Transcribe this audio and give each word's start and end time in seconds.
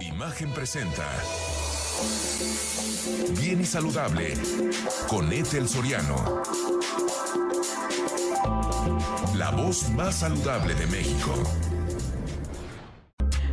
Imagen 0.00 0.50
presenta. 0.52 1.06
Bien 3.38 3.60
y 3.60 3.64
saludable 3.64 4.32
con 5.08 5.30
Ethel 5.32 5.68
Soriano. 5.68 6.42
La 9.36 9.50
voz 9.50 9.90
más 9.90 10.20
saludable 10.20 10.74
de 10.74 10.86
México. 10.86 11.34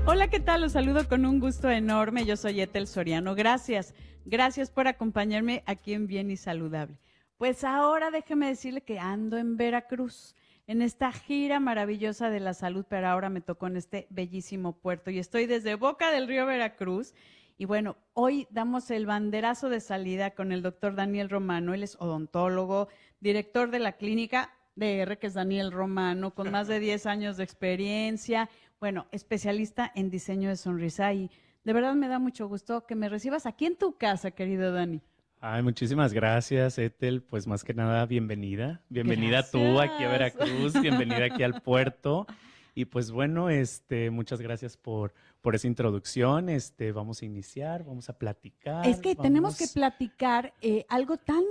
Hola, 0.06 0.30
¿qué 0.30 0.40
tal? 0.40 0.62
Los 0.62 0.72
saludo 0.72 1.08
con 1.10 1.26
un 1.26 1.40
gusto 1.40 1.70
enorme. 1.70 2.26
Yo 2.26 2.38
soy 2.38 2.62
Ethel 2.62 2.88
Soriano. 2.88 3.36
Gracias. 3.36 3.94
Gracias 4.26 4.72
por 4.72 4.88
acompañarme 4.88 5.64
aquí 5.66 5.94
en 5.94 6.08
Bien 6.08 6.32
y 6.32 6.38
Saludable. 6.38 6.98
Pues 7.38 7.66
ahora 7.66 8.10
déjeme 8.10 8.48
decirle 8.48 8.82
que 8.82 9.00
ando 9.00 9.38
en 9.38 9.58
Veracruz 9.58 10.34
en 10.68 10.82
esta 10.82 11.14
gira 11.14 11.62
maravillosa 11.62 12.30
de 12.30 12.42
la 12.42 12.54
salud, 12.54 12.86
pero 12.88 13.08
ahora 13.08 13.30
me 13.30 13.40
tocó 13.40 13.68
en 13.68 13.78
este 13.78 14.06
bellísimo 14.10 14.74
puerto 14.74 15.10
y 15.10 15.18
estoy 15.18 15.46
desde 15.46 15.76
Boca 15.76 16.12
del 16.12 16.28
Río 16.28 16.46
Veracruz. 16.46 17.14
Y 17.58 17.66
bueno, 17.66 17.96
hoy 18.14 18.48
damos 18.52 18.92
el 18.92 19.06
banderazo 19.06 19.70
de 19.70 19.80
salida 19.80 20.32
con 20.32 20.52
el 20.52 20.62
doctor 20.62 20.94
Daniel 20.94 21.30
Romano. 21.30 21.74
Él 21.74 21.84
es 21.84 21.96
odontólogo, 21.96 22.90
director 23.22 23.72
de 23.72 23.80
la 23.80 23.94
clínica 23.94 24.54
DR, 24.76 25.18
que 25.18 25.28
es 25.28 25.34
Daniel 25.34 25.72
Romano, 25.72 26.36
con 26.36 26.52
más 26.52 26.68
de 26.68 26.82
10 26.82 27.06
años 27.06 27.38
de 27.38 27.46
experiencia. 27.46 28.50
Bueno, 28.80 29.08
especialista 29.12 29.92
en 29.96 30.12
diseño 30.12 30.50
de 30.50 30.58
sonrisa. 30.58 31.14
Y 31.14 31.32
de 31.64 31.74
verdad 31.74 31.96
me 31.96 32.10
da 32.10 32.20
mucho 32.20 32.48
gusto 32.48 32.86
que 32.86 32.94
me 32.94 33.10
recibas 33.10 33.46
aquí 33.46 33.66
en 33.66 33.78
tu 33.78 33.98
casa, 33.98 34.32
querido 34.32 34.74
Dani. 34.74 35.02
Ay, 35.40 35.62
muchísimas 35.62 36.14
gracias, 36.14 36.80
Ethel. 36.80 37.22
Pues 37.22 37.46
más 37.46 37.64
que 37.64 37.76
nada, 37.76 38.06
bienvenida. 38.08 38.82
Bienvenida 38.90 39.48
tú 39.50 39.80
aquí 39.80 40.04
a 40.04 40.10
Veracruz, 40.10 40.74
bienvenida 40.82 41.26
aquí 41.26 41.44
al 41.44 41.62
puerto. 41.62 42.26
Y 42.74 42.86
pues 42.86 43.12
bueno, 43.12 43.50
este, 43.50 44.10
muchas 44.10 44.42
gracias 44.42 44.78
por, 44.78 45.14
por 45.42 45.54
esa 45.54 45.68
introducción. 45.68 46.50
Este, 46.50 46.92
vamos 46.92 47.22
a 47.22 47.26
iniciar, 47.26 47.84
vamos 47.84 48.10
a 48.10 48.18
platicar. 48.18 48.88
Es 48.88 49.00
que 49.00 49.16
tenemos 49.16 49.58
que 49.58 49.68
platicar 49.68 50.56
eh, 50.62 50.86
algo 50.90 51.18
tan, 51.18 51.44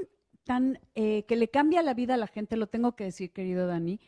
tan 0.42 0.80
eh, 0.96 1.24
que 1.28 1.36
le 1.36 1.48
cambia 1.48 1.80
la 1.82 1.94
vida 1.94 2.14
a 2.14 2.16
la 2.16 2.26
gente, 2.26 2.56
lo 2.56 2.66
tengo 2.66 2.96
que 2.96 3.04
decir, 3.04 3.30
querido 3.30 3.68
Dani, 3.68 4.00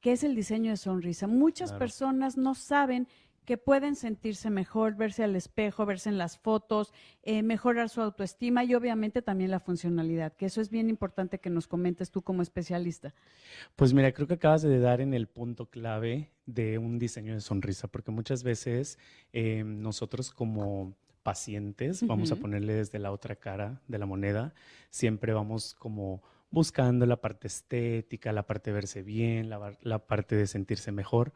que 0.00 0.12
es 0.12 0.22
el 0.22 0.36
diseño 0.36 0.70
de 0.70 0.76
sonrisa. 0.76 1.26
Muchas 1.26 1.72
personas 1.72 2.36
no 2.36 2.54
saben 2.54 3.08
que 3.44 3.58
pueden 3.58 3.94
sentirse 3.94 4.50
mejor, 4.50 4.96
verse 4.96 5.22
al 5.22 5.36
espejo, 5.36 5.84
verse 5.86 6.08
en 6.08 6.18
las 6.18 6.38
fotos, 6.38 6.92
eh, 7.22 7.42
mejorar 7.42 7.88
su 7.88 8.00
autoestima 8.00 8.64
y 8.64 8.74
obviamente 8.74 9.22
también 9.22 9.50
la 9.50 9.60
funcionalidad, 9.60 10.32
que 10.32 10.46
eso 10.46 10.60
es 10.60 10.70
bien 10.70 10.88
importante 10.88 11.38
que 11.38 11.50
nos 11.50 11.66
comentes 11.66 12.10
tú 12.10 12.22
como 12.22 12.42
especialista. 12.42 13.14
Pues 13.76 13.92
mira, 13.92 14.12
creo 14.12 14.26
que 14.26 14.34
acabas 14.34 14.62
de 14.62 14.78
dar 14.78 15.00
en 15.00 15.14
el 15.14 15.26
punto 15.26 15.66
clave 15.66 16.30
de 16.46 16.78
un 16.78 16.98
diseño 16.98 17.34
de 17.34 17.40
sonrisa, 17.40 17.88
porque 17.88 18.10
muchas 18.10 18.42
veces 18.42 18.98
eh, 19.32 19.62
nosotros 19.64 20.30
como 20.30 20.94
pacientes, 21.22 22.06
vamos 22.06 22.32
a 22.32 22.36
ponerle 22.36 22.74
desde 22.74 22.98
la 22.98 23.10
otra 23.10 23.36
cara 23.36 23.80
de 23.88 23.98
la 23.98 24.04
moneda, 24.04 24.54
siempre 24.90 25.32
vamos 25.32 25.74
como 25.74 26.22
buscando 26.50 27.06
la 27.06 27.20
parte 27.20 27.46
estética, 27.46 28.30
la 28.32 28.46
parte 28.46 28.70
de 28.70 28.74
verse 28.74 29.02
bien, 29.02 29.48
la 29.48 30.06
parte 30.06 30.36
de 30.36 30.46
sentirse 30.46 30.92
mejor 30.92 31.32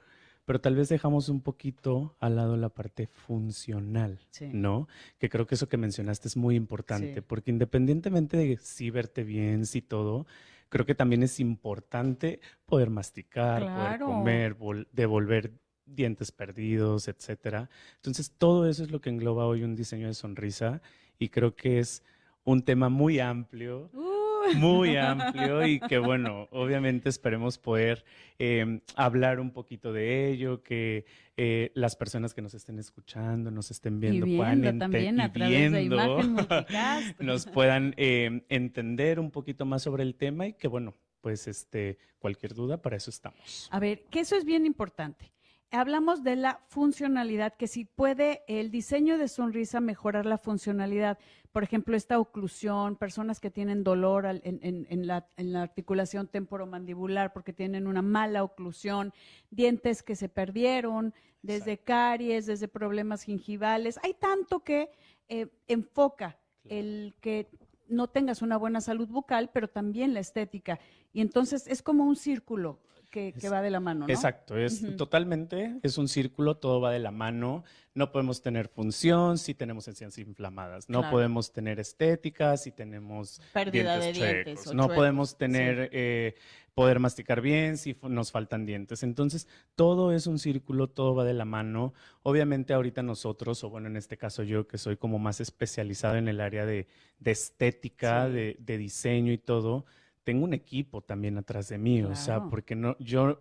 pero 0.48 0.62
tal 0.62 0.76
vez 0.76 0.88
dejamos 0.88 1.28
un 1.28 1.42
poquito 1.42 2.16
al 2.20 2.36
lado 2.36 2.56
la 2.56 2.70
parte 2.70 3.06
funcional, 3.06 4.18
¿no? 4.40 4.88
Que 5.18 5.28
creo 5.28 5.46
que 5.46 5.56
eso 5.56 5.68
que 5.68 5.76
mencionaste 5.76 6.26
es 6.26 6.38
muy 6.38 6.56
importante, 6.56 7.20
porque 7.20 7.50
independientemente 7.50 8.38
de 8.38 8.56
si 8.56 8.88
verte 8.88 9.24
bien, 9.24 9.66
si 9.66 9.82
todo, 9.82 10.26
creo 10.70 10.86
que 10.86 10.94
también 10.94 11.22
es 11.22 11.38
importante 11.38 12.40
poder 12.64 12.88
masticar, 12.88 13.60
poder 13.60 14.00
comer, 14.00 14.56
devolver 14.90 15.52
dientes 15.84 16.32
perdidos, 16.32 17.08
etcétera. 17.08 17.68
Entonces, 17.96 18.32
todo 18.38 18.66
eso 18.70 18.82
es 18.82 18.90
lo 18.90 19.02
que 19.02 19.10
engloba 19.10 19.44
hoy 19.44 19.64
un 19.64 19.76
diseño 19.76 20.06
de 20.06 20.14
sonrisa 20.14 20.80
y 21.18 21.28
creo 21.28 21.56
que 21.56 21.78
es 21.78 22.02
un 22.44 22.62
tema 22.62 22.88
muy 22.88 23.20
amplio. 23.20 23.90
Uh 23.92 24.17
muy 24.56 24.96
amplio 24.96 25.66
y 25.66 25.80
que 25.80 25.98
bueno, 25.98 26.48
obviamente 26.50 27.08
esperemos 27.08 27.58
poder 27.58 28.04
em, 28.38 28.80
hablar 28.94 29.40
un 29.40 29.50
poquito 29.50 29.92
de 29.92 30.30
ello, 30.30 30.62
que 30.62 31.06
eh, 31.36 31.70
las 31.74 31.96
personas 31.96 32.34
que 32.34 32.42
nos 32.42 32.54
estén 32.54 32.78
escuchando, 32.78 33.50
nos 33.50 33.70
estén 33.70 34.00
viendo, 34.00 34.26
puedan 34.26 34.78
también 34.78 35.20
a 35.20 35.32
través 35.32 35.72
de 35.72 35.82
imagen 35.82 36.36
nos 37.20 37.46
puedan 37.46 37.94
em, 37.96 38.42
entender 38.48 39.20
un 39.20 39.30
poquito 39.30 39.64
más 39.64 39.82
sobre 39.82 40.02
el 40.02 40.14
tema 40.14 40.46
y 40.46 40.52
que 40.54 40.68
bueno, 40.68 40.94
pues 41.20 41.48
este, 41.48 41.98
cualquier 42.18 42.54
duda, 42.54 42.80
para 42.80 42.96
eso 42.96 43.10
estamos. 43.10 43.68
A 43.70 43.78
ver, 43.80 44.04
que 44.10 44.20
eso 44.20 44.36
es 44.36 44.44
bien 44.44 44.66
importante 44.66 45.32
hablamos 45.70 46.22
de 46.22 46.36
la 46.36 46.60
funcionalidad, 46.68 47.54
que 47.54 47.66
si 47.66 47.84
puede 47.84 48.42
el 48.48 48.70
diseño 48.70 49.18
de 49.18 49.28
sonrisa 49.28 49.80
mejorar 49.80 50.26
la 50.26 50.38
funcionalidad, 50.38 51.18
por 51.52 51.62
ejemplo, 51.62 51.96
esta 51.96 52.18
oclusión, 52.18 52.96
personas 52.96 53.40
que 53.40 53.50
tienen 53.50 53.82
dolor 53.84 54.26
en, 54.26 55.06
la, 55.06 55.26
articulación 55.56 56.28
temporomandibular 56.28 57.32
porque 57.32 57.52
tienen 57.52 57.86
una 57.86 58.02
mala 58.02 58.44
oclusión, 58.44 59.12
dientes 59.50 60.02
que 60.02 60.16
se 60.16 60.28
perdieron, 60.28 61.14
desde 61.42 61.78
caries, 61.78 62.46
desde 62.46 62.68
problemas 62.68 63.22
gingivales. 63.22 63.98
Hay 64.02 64.14
tanto 64.14 64.60
que 64.60 64.90
eh, 65.28 65.48
enfoca 65.66 66.38
el 66.64 67.14
que 67.20 67.48
no 67.88 68.08
tengas 68.08 68.42
una 68.42 68.56
buena 68.56 68.80
salud 68.80 69.08
bucal, 69.08 69.50
pero 69.52 69.68
también 69.68 70.14
la 70.14 70.20
estética. 70.20 70.78
Y 71.12 71.20
entonces 71.22 71.66
es 71.66 71.82
como 71.82 72.04
un 72.04 72.16
círculo 72.16 72.78
que, 73.10 73.32
va 73.50 73.62
de 73.62 73.70
la 73.70 73.80
mano, 73.80 74.06
¿no? 74.06 74.12
Exacto, 74.12 74.56
es 74.56 74.96
totalmente, 74.96 75.78
es 75.82 75.98
un 75.98 76.08
círculo, 76.08 76.56
todo 76.56 76.80
va 76.80 76.92
de 76.92 76.98
la 76.98 77.10
mano. 77.10 77.64
No 77.94 78.12
podemos 78.12 78.42
tener 78.42 78.68
función 78.68 79.38
si 79.38 79.54
tenemos 79.54 79.88
encías 79.88 80.18
inflamadas, 80.18 80.88
no 80.88 81.10
podemos 81.10 81.52
tener 81.52 81.80
estética 81.80 82.56
si 82.56 82.70
tenemos 82.70 83.40
pérdida 83.52 83.98
de 83.98 84.12
dientes, 84.12 84.72
no 84.72 84.88
podemos 84.88 85.36
tener 85.36 85.88
eh, 85.92 86.34
poder 86.74 87.00
masticar 87.00 87.40
bien 87.40 87.76
si 87.76 87.96
nos 88.02 88.30
faltan 88.30 88.64
dientes. 88.64 89.02
Entonces, 89.02 89.48
todo 89.74 90.12
es 90.12 90.28
un 90.28 90.38
círculo, 90.38 90.88
todo 90.88 91.14
va 91.14 91.24
de 91.24 91.34
la 91.34 91.44
mano. 91.44 91.92
Obviamente 92.22 92.72
ahorita 92.72 93.02
nosotros, 93.02 93.64
o 93.64 93.70
bueno, 93.70 93.88
en 93.88 93.96
este 93.96 94.16
caso 94.16 94.44
yo 94.44 94.68
que 94.68 94.78
soy 94.78 94.96
como 94.96 95.18
más 95.18 95.40
especializado 95.40 96.16
en 96.16 96.28
el 96.28 96.40
área 96.40 96.66
de, 96.66 96.86
estética, 97.24 98.28
de, 98.28 98.56
de 98.60 98.78
diseño 98.78 99.32
y 99.32 99.38
todo, 99.38 99.86
tengo 100.28 100.44
un 100.44 100.52
equipo 100.52 101.00
también 101.00 101.38
atrás 101.38 101.70
de 101.70 101.78
mí, 101.78 102.02
o 102.02 102.14
sea, 102.14 102.50
porque 102.50 102.74
no, 102.74 102.98
yo 102.98 103.40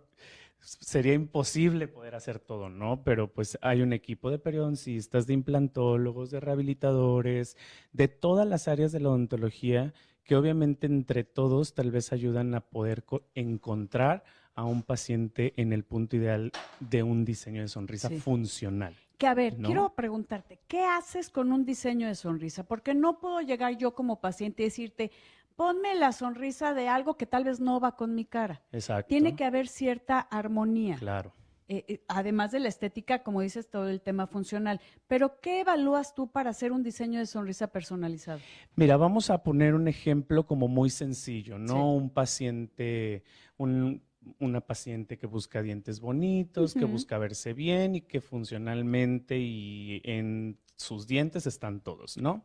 sería 0.58 1.12
imposible 1.12 1.86
poder 1.86 2.14
hacer 2.14 2.38
todo, 2.38 2.70
¿no? 2.70 3.04
Pero 3.04 3.30
pues 3.30 3.58
hay 3.60 3.82
un 3.82 3.92
equipo 3.92 4.30
de 4.30 4.38
periodoncistas, 4.38 5.26
de 5.26 5.34
implantólogos, 5.34 6.30
de 6.30 6.40
rehabilitadores, 6.40 7.58
de 7.92 8.08
todas 8.08 8.48
las 8.48 8.68
áreas 8.68 8.90
de 8.90 9.00
la 9.00 9.10
odontología 9.10 9.92
que 10.24 10.34
obviamente 10.34 10.86
entre 10.86 11.24
todos 11.24 11.74
tal 11.74 11.90
vez 11.90 12.10
ayudan 12.14 12.54
a 12.54 12.62
poder 12.62 13.04
encontrar 13.34 14.24
a 14.54 14.64
un 14.64 14.82
paciente 14.82 15.52
en 15.58 15.74
el 15.74 15.84
punto 15.84 16.16
ideal 16.16 16.52
de 16.80 17.02
un 17.02 17.26
diseño 17.26 17.60
de 17.60 17.68
sonrisa 17.68 18.08
funcional. 18.08 18.94
Que 19.18 19.26
a 19.26 19.34
ver, 19.34 19.56
quiero 19.56 19.94
preguntarte, 19.94 20.58
¿qué 20.68 20.84
haces 20.84 21.28
con 21.28 21.52
un 21.52 21.66
diseño 21.66 22.06
de 22.06 22.14
sonrisa? 22.14 22.62
Porque 22.62 22.94
no 22.94 23.18
puedo 23.18 23.40
llegar 23.42 23.76
yo 23.76 23.94
como 23.94 24.20
paciente 24.20 24.62
y 24.62 24.66
decirte, 24.66 25.10
ponme 25.58 25.96
la 25.96 26.12
sonrisa 26.12 26.72
de 26.72 26.86
algo 26.86 27.16
que 27.16 27.26
tal 27.26 27.42
vez 27.42 27.58
no 27.58 27.80
va 27.80 27.96
con 27.96 28.14
mi 28.14 28.24
cara. 28.24 28.62
Exacto. 28.70 29.08
Tiene 29.08 29.34
que 29.34 29.44
haber 29.44 29.66
cierta 29.66 30.20
armonía. 30.20 30.94
Claro. 30.94 31.32
Eh, 31.66 31.84
eh, 31.88 32.04
además 32.06 32.52
de 32.52 32.60
la 32.60 32.68
estética, 32.68 33.24
como 33.24 33.40
dices, 33.40 33.68
todo 33.68 33.88
el 33.88 34.00
tema 34.00 34.28
funcional. 34.28 34.80
Pero, 35.08 35.40
¿qué 35.40 35.62
evalúas 35.62 36.14
tú 36.14 36.30
para 36.30 36.50
hacer 36.50 36.70
un 36.70 36.84
diseño 36.84 37.18
de 37.18 37.26
sonrisa 37.26 37.66
personalizado? 37.72 38.38
Mira, 38.76 38.96
vamos 38.96 39.30
a 39.30 39.42
poner 39.42 39.74
un 39.74 39.88
ejemplo 39.88 40.46
como 40.46 40.68
muy 40.68 40.90
sencillo, 40.90 41.58
¿no? 41.58 41.92
Un 41.92 42.10
paciente, 42.10 43.24
una 43.58 44.60
paciente 44.60 45.18
que 45.18 45.26
busca 45.26 45.60
dientes 45.60 45.98
bonitos, 45.98 46.72
que 46.72 46.84
busca 46.84 47.18
verse 47.18 47.52
bien 47.52 47.96
y 47.96 48.02
que 48.02 48.20
funcionalmente 48.20 49.40
y 49.40 50.02
en 50.04 50.56
sus 50.76 51.08
dientes 51.08 51.48
están 51.48 51.80
todos, 51.80 52.16
¿no? 52.16 52.44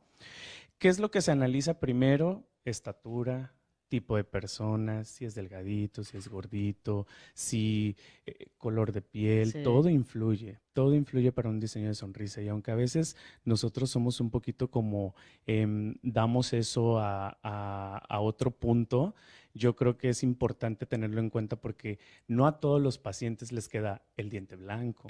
¿Qué 0.80 0.88
es 0.88 1.00
lo 1.00 1.12
que 1.12 1.22
se 1.22 1.32
analiza 1.32 1.80
primero? 1.80 2.44
Estatura, 2.66 3.54
tipo 3.94 4.16
de 4.16 4.24
persona, 4.24 5.04
si 5.04 5.24
es 5.24 5.36
delgadito, 5.36 6.04
si 6.04 6.18
es 6.18 6.28
gordito, 6.28 7.06
si 7.36 7.96
eh, 8.26 8.48
color 8.58 8.92
de 8.92 9.04
piel, 9.04 9.62
todo 9.64 9.88
influye, 9.88 10.60
todo 10.74 10.96
influye 10.96 11.32
para 11.32 11.50
un 11.50 11.60
diseño 11.60 11.90
de 11.90 11.94
sonrisa. 11.94 12.42
Y 12.42 12.48
aunque 12.48 12.72
a 12.72 12.76
veces 12.76 13.16
nosotros 13.46 13.92
somos 13.92 14.20
un 14.20 14.32
poquito 14.32 14.72
como 14.72 15.14
em, 15.46 15.94
damos 16.02 16.54
eso 16.54 16.98
a, 16.98 17.38
a, 17.44 18.20
otro 18.20 18.50
punto, 18.50 19.14
yo 19.54 19.76
creo 19.76 19.98
que 19.98 20.10
es 20.10 20.24
importante 20.24 20.86
tenerlo 20.86 21.20
en 21.20 21.30
cuenta 21.30 21.56
porque 21.56 22.00
no 22.28 22.48
a 22.48 22.60
todos 22.60 22.82
los 22.82 22.98
pacientes 22.98 23.52
les 23.52 23.70
queda 23.70 24.02
el 24.18 24.30
diente 24.30 24.56
blanco. 24.56 25.08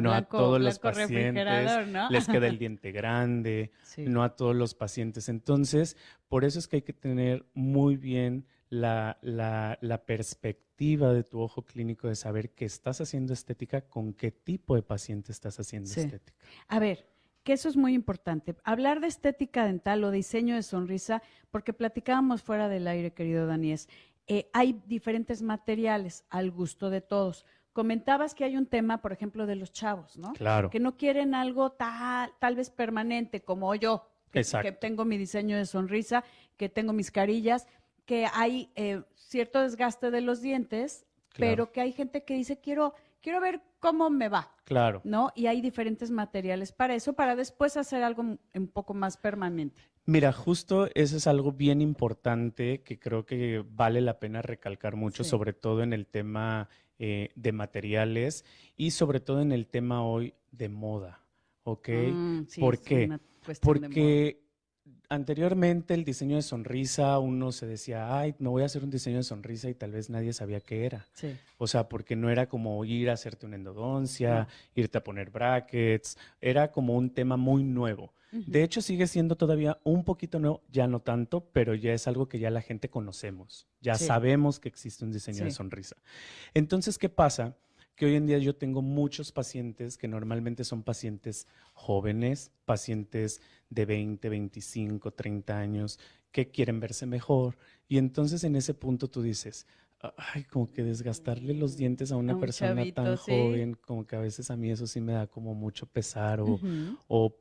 no 0.00 0.12
a 0.12 0.22
todos 0.22 0.60
los 0.60 0.78
pacientes 0.78 1.44
les 2.10 2.28
queda 2.28 2.46
el 2.46 2.58
diente 2.58 2.92
grande, 2.92 3.72
no 3.98 4.22
a 4.22 4.36
todos 4.36 4.56
los 4.56 4.74
pacientes. 4.74 5.28
Entonces, 5.28 5.96
por 6.28 6.44
eso 6.44 6.58
es 6.58 6.68
que 6.68 6.76
hay 6.76 6.82
que 6.82 6.92
tener 6.92 7.46
muy 7.54 7.96
bien 7.96 8.46
la, 8.70 9.18
la, 9.22 10.02
perspectiva 10.04 11.12
de 11.12 11.24
tu 11.24 11.40
ojo 11.40 11.62
clínico 11.62 12.08
de 12.08 12.14
saber 12.14 12.50
que 12.50 12.64
estás 12.64 13.00
haciendo 13.00 13.32
estética, 13.32 13.82
con 13.82 14.12
qué 14.12 14.30
tipo 14.30 14.74
de 14.74 14.82
paciente 14.82 15.32
estás 15.32 15.58
haciendo 15.58 15.88
estética. 15.88 16.38
A 16.68 16.78
ver, 16.78 17.06
que 17.42 17.52
eso 17.52 17.68
es 17.68 17.76
muy 17.76 17.94
importante. 17.94 18.54
Hablar 18.64 19.00
de 19.00 19.06
estética 19.06 19.64
dental 19.64 20.04
o 20.04 20.10
diseño 20.10 20.54
de 20.54 20.62
sonrisa, 20.62 21.22
porque 21.50 21.72
platicábamos 21.72 22.42
fuera 22.42 22.68
del 22.68 22.86
aire, 22.86 23.12
querido 23.12 23.46
Daniel, 23.46 23.80
eh, 24.26 24.50
hay 24.52 24.80
diferentes 24.86 25.40
materiales 25.42 26.24
al 26.28 26.50
gusto 26.50 26.90
de 26.90 27.00
todos. 27.00 27.46
Comentabas 27.72 28.34
que 28.34 28.44
hay 28.44 28.56
un 28.56 28.66
tema, 28.66 29.00
por 29.00 29.12
ejemplo, 29.12 29.46
de 29.46 29.56
los 29.56 29.72
chavos, 29.72 30.18
¿no? 30.18 30.32
Claro. 30.34 30.68
Que 30.68 30.80
no 30.80 30.96
quieren 30.96 31.34
algo 31.34 31.70
tal, 31.70 32.32
tal 32.38 32.56
vez 32.56 32.70
permanente, 32.70 33.40
como 33.40 33.74
yo, 33.74 34.06
que, 34.30 34.42
que 34.62 34.72
tengo 34.72 35.04
mi 35.04 35.16
diseño 35.16 35.56
de 35.56 35.64
sonrisa, 35.64 36.24
que 36.56 36.68
tengo 36.68 36.92
mis 36.92 37.10
carillas, 37.10 37.66
que 38.04 38.26
hay 38.32 38.70
eh, 38.74 39.02
cierto 39.14 39.62
desgaste 39.62 40.10
de 40.10 40.20
los 40.20 40.40
dientes, 40.40 41.06
pero 41.36 41.72
que 41.72 41.80
hay 41.80 41.92
gente 41.92 42.24
que 42.24 42.34
dice, 42.34 42.58
quiero, 42.58 42.94
quiero 43.20 43.40
ver 43.40 43.60
cómo 43.80 44.10
me 44.10 44.28
va. 44.28 44.54
Claro. 44.64 45.00
¿No? 45.04 45.32
Y 45.34 45.46
hay 45.46 45.60
diferentes 45.60 46.10
materiales 46.10 46.72
para 46.72 46.94
eso, 46.94 47.14
para 47.14 47.36
después 47.36 47.76
hacer 47.76 48.02
algo 48.02 48.22
un 48.22 48.68
poco 48.68 48.94
más 48.94 49.16
permanente. 49.16 49.80
Mira, 50.04 50.32
justo 50.32 50.88
eso 50.94 51.18
es 51.18 51.26
algo 51.26 51.52
bien 51.52 51.82
importante 51.82 52.82
que 52.82 52.98
creo 52.98 53.26
que 53.26 53.62
vale 53.68 54.00
la 54.00 54.18
pena 54.18 54.40
recalcar 54.40 54.96
mucho, 54.96 55.22
sobre 55.22 55.52
todo 55.52 55.82
en 55.82 55.92
el 55.92 56.06
tema 56.06 56.70
eh, 56.98 57.28
de 57.34 57.52
materiales 57.52 58.44
y 58.74 58.92
sobre 58.92 59.20
todo 59.20 59.42
en 59.42 59.52
el 59.52 59.66
tema 59.66 60.02
hoy 60.02 60.32
de 60.50 60.70
moda, 60.70 61.20
¿ok? 61.62 61.88
Mm, 61.90 62.40
¿Por 62.58 62.80
qué? 62.80 63.18
Porque 63.60 64.47
anteriormente 65.08 65.94
el 65.94 66.04
diseño 66.04 66.36
de 66.36 66.42
sonrisa, 66.42 67.18
uno 67.18 67.52
se 67.52 67.66
decía, 67.66 68.18
ay, 68.18 68.34
me 68.38 68.48
voy 68.48 68.62
a 68.62 68.66
hacer 68.66 68.84
un 68.84 68.90
diseño 68.90 69.18
de 69.18 69.22
sonrisa 69.22 69.68
y 69.68 69.74
tal 69.74 69.92
vez 69.92 70.10
nadie 70.10 70.32
sabía 70.32 70.60
qué 70.60 70.84
era. 70.84 71.06
O 71.56 71.66
sea, 71.66 71.88
porque 71.88 72.16
no 72.16 72.30
era 72.30 72.48
como 72.48 72.84
ir 72.84 73.10
a 73.10 73.14
hacerte 73.14 73.46
una 73.46 73.56
endodoncia, 73.56 74.48
irte 74.74 74.98
a 74.98 75.04
poner 75.04 75.30
brackets, 75.30 76.18
era 76.40 76.70
como 76.70 76.96
un 76.96 77.10
tema 77.10 77.36
muy 77.36 77.64
nuevo. 77.64 78.12
De 78.30 78.62
hecho, 78.62 78.82
sigue 78.82 79.06
siendo 79.06 79.36
todavía 79.36 79.78
un 79.84 80.04
poquito 80.04 80.38
nuevo, 80.38 80.62
ya 80.70 80.86
no 80.86 81.00
tanto, 81.00 81.48
pero 81.52 81.74
ya 81.74 81.94
es 81.94 82.06
algo 82.06 82.28
que 82.28 82.38
ya 82.38 82.50
la 82.50 82.60
gente 82.60 82.90
conocemos. 82.90 83.66
Ya 83.80 83.94
sabemos 83.94 84.60
que 84.60 84.68
existe 84.68 85.04
un 85.04 85.12
diseño 85.12 85.44
de 85.44 85.50
sonrisa. 85.50 85.96
Entonces, 86.52 86.98
¿qué 86.98 87.08
pasa? 87.08 87.56
Que 87.98 88.06
hoy 88.06 88.14
en 88.14 88.26
día 88.26 88.38
yo 88.38 88.54
tengo 88.54 88.80
muchos 88.80 89.32
pacientes 89.32 89.98
que 89.98 90.06
normalmente 90.06 90.62
son 90.62 90.84
pacientes 90.84 91.48
jóvenes, 91.74 92.52
pacientes 92.64 93.42
de 93.70 93.86
20, 93.86 94.28
25, 94.28 95.10
30 95.10 95.58
años, 95.58 95.98
que 96.30 96.48
quieren 96.48 96.78
verse 96.78 97.06
mejor. 97.06 97.58
Y 97.88 97.98
entonces 97.98 98.44
en 98.44 98.54
ese 98.54 98.72
punto 98.72 99.08
tú 99.08 99.20
dices, 99.20 99.66
ay, 100.16 100.44
como 100.44 100.70
que 100.70 100.84
desgastarle 100.84 101.54
los 101.54 101.76
dientes 101.76 102.12
a 102.12 102.16
una 102.16 102.38
persona 102.38 102.84
tan 102.94 103.16
joven, 103.16 103.74
como 103.74 104.06
que 104.06 104.14
a 104.14 104.20
veces 104.20 104.48
a 104.52 104.56
mí 104.56 104.70
eso 104.70 104.86
sí 104.86 105.00
me 105.00 105.14
da 105.14 105.26
como 105.26 105.56
mucho 105.56 105.86
pesar 105.86 106.40
o, 106.40 106.60
o 107.08 107.36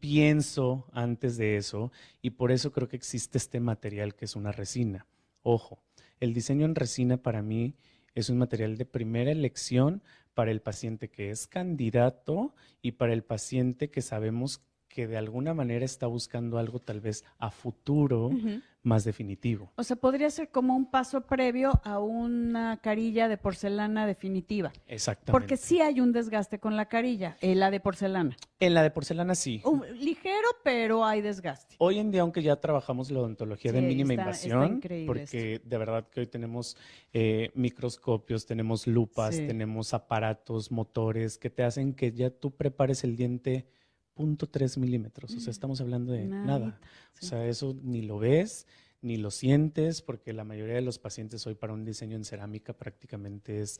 pienso 0.00 0.86
antes 0.92 1.36
de 1.36 1.58
eso 1.58 1.92
y 2.22 2.30
por 2.30 2.50
eso 2.50 2.72
creo 2.72 2.88
que 2.88 2.96
existe 2.96 3.36
este 3.36 3.60
material 3.60 4.14
que 4.14 4.24
es 4.24 4.36
una 4.36 4.52
resina. 4.52 5.06
Ojo, 5.42 5.82
el 6.18 6.32
diseño 6.32 6.64
en 6.64 6.74
resina 6.74 7.18
para 7.18 7.42
mí 7.42 7.74
es 8.16 8.30
un 8.30 8.38
material 8.38 8.76
de 8.76 8.86
primera 8.86 9.30
elección 9.30 10.02
para 10.34 10.50
el 10.50 10.60
paciente 10.60 11.08
que 11.08 11.30
es 11.30 11.46
candidato 11.46 12.54
y 12.82 12.92
para 12.92 13.12
el 13.12 13.22
paciente 13.22 13.90
que 13.90 14.02
sabemos 14.02 14.62
que 14.88 15.06
de 15.06 15.18
alguna 15.18 15.52
manera 15.52 15.84
está 15.84 16.06
buscando 16.06 16.58
algo 16.58 16.80
tal 16.80 17.00
vez 17.00 17.24
a 17.38 17.50
futuro 17.50 18.30
más 18.86 19.04
definitivo. 19.04 19.72
O 19.76 19.82
sea, 19.82 19.96
podría 19.96 20.30
ser 20.30 20.48
como 20.48 20.74
un 20.76 20.90
paso 20.90 21.22
previo 21.22 21.80
a 21.84 21.98
una 21.98 22.80
carilla 22.80 23.28
de 23.28 23.36
porcelana 23.36 24.06
definitiva. 24.06 24.72
Exactamente. 24.86 25.32
Porque 25.32 25.56
sí 25.56 25.80
hay 25.80 26.00
un 26.00 26.12
desgaste 26.12 26.58
con 26.60 26.76
la 26.76 26.86
carilla, 26.86 27.36
en 27.40 27.58
la 27.58 27.70
de 27.70 27.80
porcelana. 27.80 28.36
En 28.60 28.74
la 28.74 28.82
de 28.82 28.90
porcelana 28.90 29.34
sí. 29.34 29.62
ligero, 29.98 30.48
pero 30.62 31.04
hay 31.04 31.20
desgaste. 31.20 31.74
Hoy 31.78 31.98
en 31.98 32.10
día, 32.10 32.22
aunque 32.22 32.42
ya 32.42 32.56
trabajamos 32.56 33.10
la 33.10 33.18
odontología 33.18 33.72
de 33.72 33.82
mínima 33.82 34.14
invasión, 34.14 34.80
porque 35.06 35.60
de 35.62 35.78
verdad 35.78 36.08
que 36.08 36.20
hoy 36.20 36.26
tenemos 36.28 36.76
eh, 37.12 37.50
microscopios, 37.54 38.46
tenemos 38.46 38.86
lupas, 38.86 39.36
tenemos 39.36 39.94
aparatos, 39.94 40.70
motores 40.70 41.38
que 41.38 41.50
te 41.50 41.64
hacen 41.64 41.92
que 41.92 42.12
ya 42.12 42.30
tú 42.30 42.52
prepares 42.52 43.02
el 43.02 43.16
diente 43.16 43.66
punto 44.16 44.48
tres 44.48 44.78
milímetros. 44.78 45.32
O 45.32 45.38
sea, 45.38 45.50
mm, 45.50 45.50
estamos 45.50 45.80
hablando 45.80 46.12
de 46.12 46.26
nada. 46.26 46.80
O 47.22 47.24
sea, 47.24 47.46
eso 47.46 47.76
ni 47.82 48.02
lo 48.02 48.18
ves, 48.18 48.66
ni 49.02 49.18
lo 49.18 49.30
sientes, 49.30 50.02
porque 50.02 50.32
la 50.32 50.42
mayoría 50.42 50.74
de 50.74 50.80
los 50.80 50.98
pacientes 50.98 51.46
hoy 51.46 51.54
para 51.54 51.74
un 51.74 51.84
diseño 51.84 52.16
en 52.16 52.24
cerámica 52.24 52.72
prácticamente 52.72 53.60
es 53.60 53.78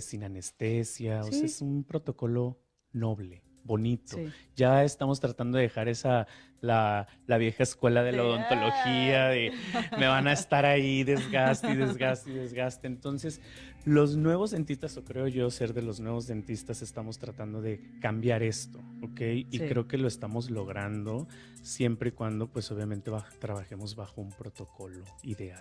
sin 0.00 0.24
anestesia. 0.24 1.22
O 1.22 1.32
sea, 1.32 1.44
es 1.46 1.62
un 1.62 1.84
protocolo 1.84 2.58
noble 2.92 3.42
bonito. 3.66 4.16
Ya 4.54 4.84
estamos 4.84 5.20
tratando 5.20 5.58
de 5.58 5.64
dejar 5.64 5.88
esa, 5.88 6.26
la, 6.66 7.06
vieja 7.38 7.62
escuela 7.62 8.02
de 8.02 8.12
la 8.12 8.24
odontología, 8.24 9.28
de 9.28 9.52
me 9.98 10.06
van 10.06 10.26
a 10.26 10.32
estar 10.32 10.64
ahí 10.64 11.04
desgaste 11.04 11.70
y 11.70 11.76
desgaste 11.76 12.30
y 12.30 12.34
desgaste. 12.34 12.86
Entonces, 12.86 13.40
los 13.84 14.16
nuevos 14.16 14.50
dentistas, 14.50 14.96
o 14.96 15.04
creo 15.04 15.28
yo 15.28 15.48
ser 15.50 15.72
de 15.72 15.82
los 15.82 16.00
nuevos 16.00 16.26
dentistas, 16.26 16.82
estamos 16.82 17.18
tratando 17.18 17.62
de 17.62 17.80
cambiar 18.00 18.42
esto, 18.42 18.80
¿ok? 19.02 19.20
Y 19.50 19.58
creo 19.60 19.86
que 19.86 19.96
lo 19.96 20.08
estamos 20.08 20.50
logrando 20.50 21.28
siempre 21.62 22.08
y 22.08 22.12
cuando, 22.12 22.48
pues 22.48 22.70
obviamente, 22.72 23.12
trabajemos 23.38 23.94
bajo 23.94 24.20
un 24.20 24.30
protocolo 24.30 25.04
ideal. 25.22 25.60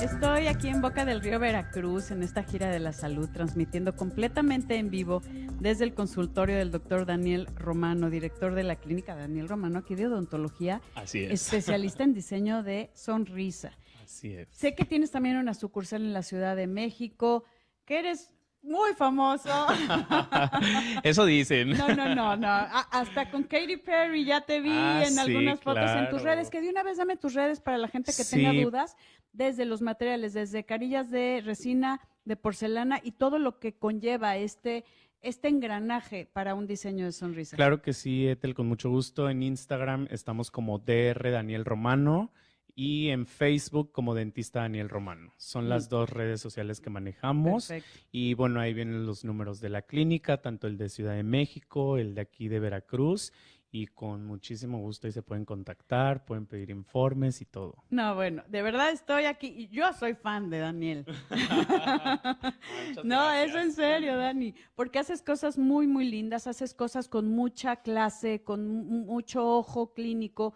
Estoy 0.00 0.46
aquí 0.46 0.68
en 0.68 0.80
Boca 0.80 1.04
del 1.04 1.20
Río 1.20 1.40
Veracruz, 1.40 2.10
en 2.12 2.22
esta 2.22 2.44
gira 2.44 2.70
de 2.70 2.78
la 2.78 2.92
salud, 2.92 3.28
transmitiendo 3.32 3.96
completamente 3.96 4.76
en 4.76 4.90
vivo 4.90 5.20
desde 5.60 5.84
el 5.84 5.94
consultorio 5.94 6.56
del 6.56 6.70
doctor 6.70 7.06
Daniel 7.06 7.48
Romano, 7.56 8.08
director 8.08 8.54
de 8.54 8.62
la 8.62 8.76
clínica 8.76 9.14
Daniel 9.16 9.31
Romano, 9.40 9.78
aquí 9.78 9.94
de 9.94 10.06
odontología. 10.06 10.80
Así 10.94 11.24
es. 11.24 11.32
Especialista 11.32 12.04
en 12.04 12.14
diseño 12.14 12.62
de 12.62 12.90
sonrisa. 12.94 13.72
Sé 14.06 14.74
que 14.74 14.84
tienes 14.84 15.10
también 15.10 15.36
una 15.36 15.54
sucursal 15.54 16.02
en 16.02 16.12
la 16.12 16.22
Ciudad 16.22 16.54
de 16.54 16.66
México, 16.66 17.44
que 17.84 17.98
eres 17.98 18.30
muy 18.62 18.94
famoso. 18.94 19.50
Eso 21.02 21.24
dicen. 21.24 21.70
No, 21.70 21.88
no, 21.88 22.14
no, 22.14 22.36
no. 22.36 22.48
hasta 22.48 23.30
con 23.30 23.42
Katy 23.44 23.78
Perry 23.78 24.24
ya 24.24 24.40
te 24.40 24.60
vi 24.60 24.70
ah, 24.70 25.04
en 25.06 25.18
algunas 25.18 25.60
fotos 25.60 25.90
en 25.90 26.08
tus 26.10 26.22
redes. 26.22 26.50
Que 26.50 26.60
de 26.60 26.70
una 26.70 26.82
vez 26.82 26.98
dame 26.98 27.16
tus 27.16 27.34
redes 27.34 27.60
para 27.60 27.78
la 27.78 27.88
gente 27.88 28.12
que 28.16 28.24
tenga 28.24 28.52
dudas, 28.52 28.96
desde 29.32 29.64
los 29.64 29.82
materiales, 29.82 30.32
desde 30.32 30.64
carillas 30.64 31.10
de 31.10 31.42
resina, 31.44 32.00
de 32.24 32.36
porcelana 32.36 33.00
y 33.02 33.12
todo 33.12 33.38
lo 33.38 33.58
que 33.58 33.74
conlleva 33.74 34.36
este 34.36 34.84
este 35.22 35.48
engranaje 35.48 36.28
para 36.32 36.54
un 36.54 36.66
diseño 36.66 37.04
de 37.04 37.12
sonrisa. 37.12 37.56
Claro 37.56 37.80
que 37.80 37.92
sí, 37.92 38.26
Etel, 38.26 38.54
con 38.54 38.66
mucho 38.66 38.90
gusto. 38.90 39.30
En 39.30 39.42
Instagram 39.42 40.08
estamos 40.10 40.50
como 40.50 40.78
DR 40.78 41.30
Daniel 41.30 41.64
Romano 41.64 42.32
y 42.74 43.08
en 43.08 43.26
Facebook 43.26 43.92
como 43.92 44.14
Dentista 44.14 44.60
Daniel 44.60 44.88
Romano. 44.88 45.32
Son 45.36 45.68
las 45.68 45.86
mm. 45.86 45.90
dos 45.90 46.10
redes 46.10 46.40
sociales 46.40 46.80
que 46.80 46.90
manejamos. 46.90 47.72
Y 48.10 48.34
bueno, 48.34 48.60
ahí 48.60 48.74
vienen 48.74 49.06
los 49.06 49.24
números 49.24 49.60
de 49.60 49.68
la 49.68 49.82
clínica, 49.82 50.40
tanto 50.40 50.66
el 50.66 50.76
de 50.76 50.88
Ciudad 50.88 51.14
de 51.14 51.22
México, 51.22 51.98
el 51.98 52.14
de 52.14 52.22
aquí 52.22 52.48
de 52.48 52.60
Veracruz. 52.60 53.32
Y 53.74 53.86
con 53.86 54.26
muchísimo 54.26 54.78
gusto 54.80 55.06
ahí 55.06 55.14
se 55.14 55.22
pueden 55.22 55.46
contactar, 55.46 56.26
pueden 56.26 56.44
pedir 56.44 56.68
informes 56.68 57.40
y 57.40 57.46
todo. 57.46 57.82
No, 57.88 58.14
bueno, 58.14 58.44
de 58.48 58.60
verdad 58.60 58.90
estoy 58.90 59.24
aquí. 59.24 59.66
Yo 59.72 59.90
soy 59.94 60.12
fan 60.12 60.50
de 60.50 60.58
Daniel. 60.58 61.06
no, 63.02 63.32
es 63.32 63.54
en 63.54 63.72
serio, 63.72 64.18
Dani. 64.18 64.54
Porque 64.74 64.98
haces 64.98 65.22
cosas 65.22 65.56
muy, 65.56 65.86
muy 65.86 66.04
lindas, 66.04 66.46
haces 66.46 66.74
cosas 66.74 67.08
con 67.08 67.30
mucha 67.30 67.76
clase, 67.76 68.42
con 68.44 69.06
mucho 69.06 69.42
ojo 69.48 69.94
clínico 69.94 70.52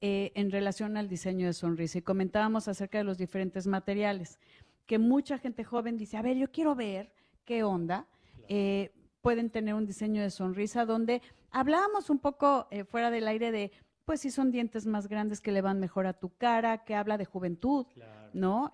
eh, 0.00 0.30
en 0.36 0.52
relación 0.52 0.96
al 0.96 1.08
diseño 1.08 1.46
de 1.46 1.54
sonrisa 1.54 1.98
y 1.98 2.02
comentábamos 2.02 2.68
acerca 2.68 2.98
de 2.98 3.04
los 3.04 3.18
diferentes 3.18 3.66
materiales, 3.66 4.38
que 4.86 5.00
mucha 5.00 5.36
gente 5.36 5.64
joven 5.64 5.96
dice, 5.96 6.16
a 6.16 6.22
ver, 6.22 6.36
yo 6.36 6.52
quiero 6.52 6.76
ver 6.76 7.12
qué 7.44 7.64
onda. 7.64 8.06
Eh, 8.46 8.92
pueden 9.20 9.50
tener 9.50 9.74
un 9.74 9.86
diseño 9.86 10.22
de 10.22 10.30
sonrisa 10.30 10.84
donde 10.84 11.22
hablábamos 11.52 12.10
un 12.10 12.18
poco 12.18 12.66
eh, 12.70 12.84
fuera 12.84 13.10
del 13.10 13.28
aire 13.28 13.52
de, 13.52 13.72
pues 14.04 14.20
si 14.20 14.30
son 14.30 14.50
dientes 14.50 14.86
más 14.86 15.08
grandes 15.08 15.40
que 15.40 15.52
le 15.52 15.62
van 15.62 15.78
mejor 15.78 16.06
a 16.06 16.12
tu 16.12 16.36
cara, 16.36 16.84
que 16.84 16.94
habla 16.94 17.18
de 17.18 17.24
juventud, 17.24 17.86
¿no? 18.32 18.72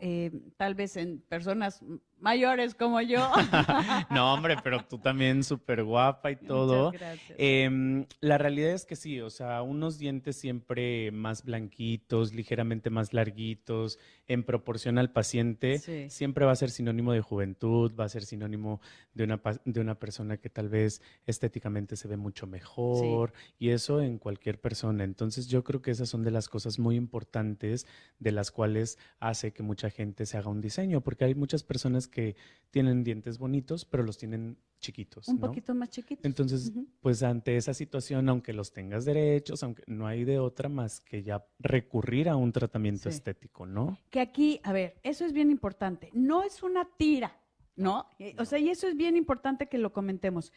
tal 0.56 0.75
vez 0.75 0.97
en 0.97 1.20
personas 1.20 1.82
mayores 2.20 2.75
como 2.75 3.00
yo. 3.00 3.30
no, 4.10 4.34
hombre, 4.34 4.56
pero 4.62 4.84
tú 4.84 4.98
también 4.98 5.44
súper 5.44 5.84
guapa 5.84 6.30
y 6.30 6.37
todo. 6.37 6.92
Eh, 7.37 8.06
la 8.20 8.38
realidad 8.38 8.72
es 8.72 8.84
que 8.84 8.96
sí, 8.96 9.20
o 9.20 9.30
sea, 9.30 9.62
unos 9.62 9.98
dientes 9.98 10.37
siempre 10.37 11.10
más 11.10 11.44
blanquitos, 11.44 12.34
ligeramente 12.34 12.90
más 12.90 13.12
larguitos, 13.12 13.98
en 14.26 14.42
proporción 14.42 14.98
al 14.98 15.10
paciente, 15.10 15.78
siempre 16.10 16.44
va 16.44 16.52
a 16.52 16.56
ser 16.56 16.70
sinónimo 16.70 17.12
de 17.12 17.20
juventud, 17.20 17.92
va 17.98 18.04
a 18.04 18.08
ser 18.08 18.25
sinónimo 18.25 18.80
de 19.14 19.25
una, 19.25 19.40
de 19.64 19.80
una 19.80 19.94
persona 19.94 20.37
que 20.37 20.50
tal 20.50 20.68
vez 20.68 21.00
estéticamente 21.26 21.96
se 21.96 22.08
ve 22.08 22.16
mucho 22.16 22.46
mejor, 22.46 23.32
y 23.58 23.70
eso 23.70 24.00
en 24.00 24.18
cualquier 24.18 24.60
persona. 24.60 25.04
Entonces 25.04 25.48
yo 25.48 25.64
creo 25.64 25.80
que 25.80 25.90
esas 25.90 26.08
son 26.08 26.25
de 26.25 26.30
las 26.30 26.48
cosas 26.48 26.78
muy 26.78 26.96
importantes 26.96 27.87
de 28.18 28.32
las 28.32 28.50
cuales 28.50 28.98
hace 29.18 29.52
que 29.52 29.62
mucha 29.62 29.90
gente 29.90 30.26
se 30.26 30.37
haga 30.37 30.50
un 30.50 30.60
diseño, 30.60 31.00
porque 31.00 31.25
hay 31.25 31.34
muchas 31.34 31.62
personas 31.62 32.08
que 32.09 32.37
tienen 32.71 33.03
dientes 33.05 33.38
bonitos, 33.38 33.85
pero 33.85 34.03
los 34.03 34.19
tienen 34.19 34.59
chiquitos. 34.81 35.27
Un 35.29 35.41
¿no? 35.41 35.47
poquito 35.49 35.75
más 35.75 35.91
chiquitos. 35.91 36.25
Entonces, 36.25 36.73
pues 37.00 37.23
ante 37.23 37.57
esa 37.57 37.75
situación, 37.75 38.29
aunque 38.29 38.53
los 38.53 38.73
tengas 38.73 39.05
derechos, 39.05 39.62
aunque 39.62 39.83
no 39.87 40.07
hay 40.07 40.25
de 40.25 40.38
otra 40.38 40.69
más 40.69 41.00
que 41.00 41.23
ya 41.23 41.45
recurrir 41.59 42.29
a 42.29 42.37
un 42.37 42.53
tratamiento 42.53 43.11
Sí. 43.11 43.17
estético, 43.17 43.67
¿no? 43.67 43.99
que 44.11 44.21
aquí, 44.21 44.61
a 44.62 44.73
ver, 44.73 45.00
eso 45.03 45.25
es 45.25 45.33
bien 45.33 45.50
importante. 45.50 46.11
No 46.12 46.45
es 46.45 46.62
una 46.62 46.88
tira, 46.97 47.41
¿no? 47.75 48.07
Eh, 48.19 48.37
O 48.38 48.45
sea, 48.45 48.59
y 48.59 48.69
eso 48.69 48.87
es 48.87 48.97
bien 48.97 49.17
importante 49.17 49.67
que 49.69 49.79
lo 49.79 49.93
comentemos. 49.93 50.53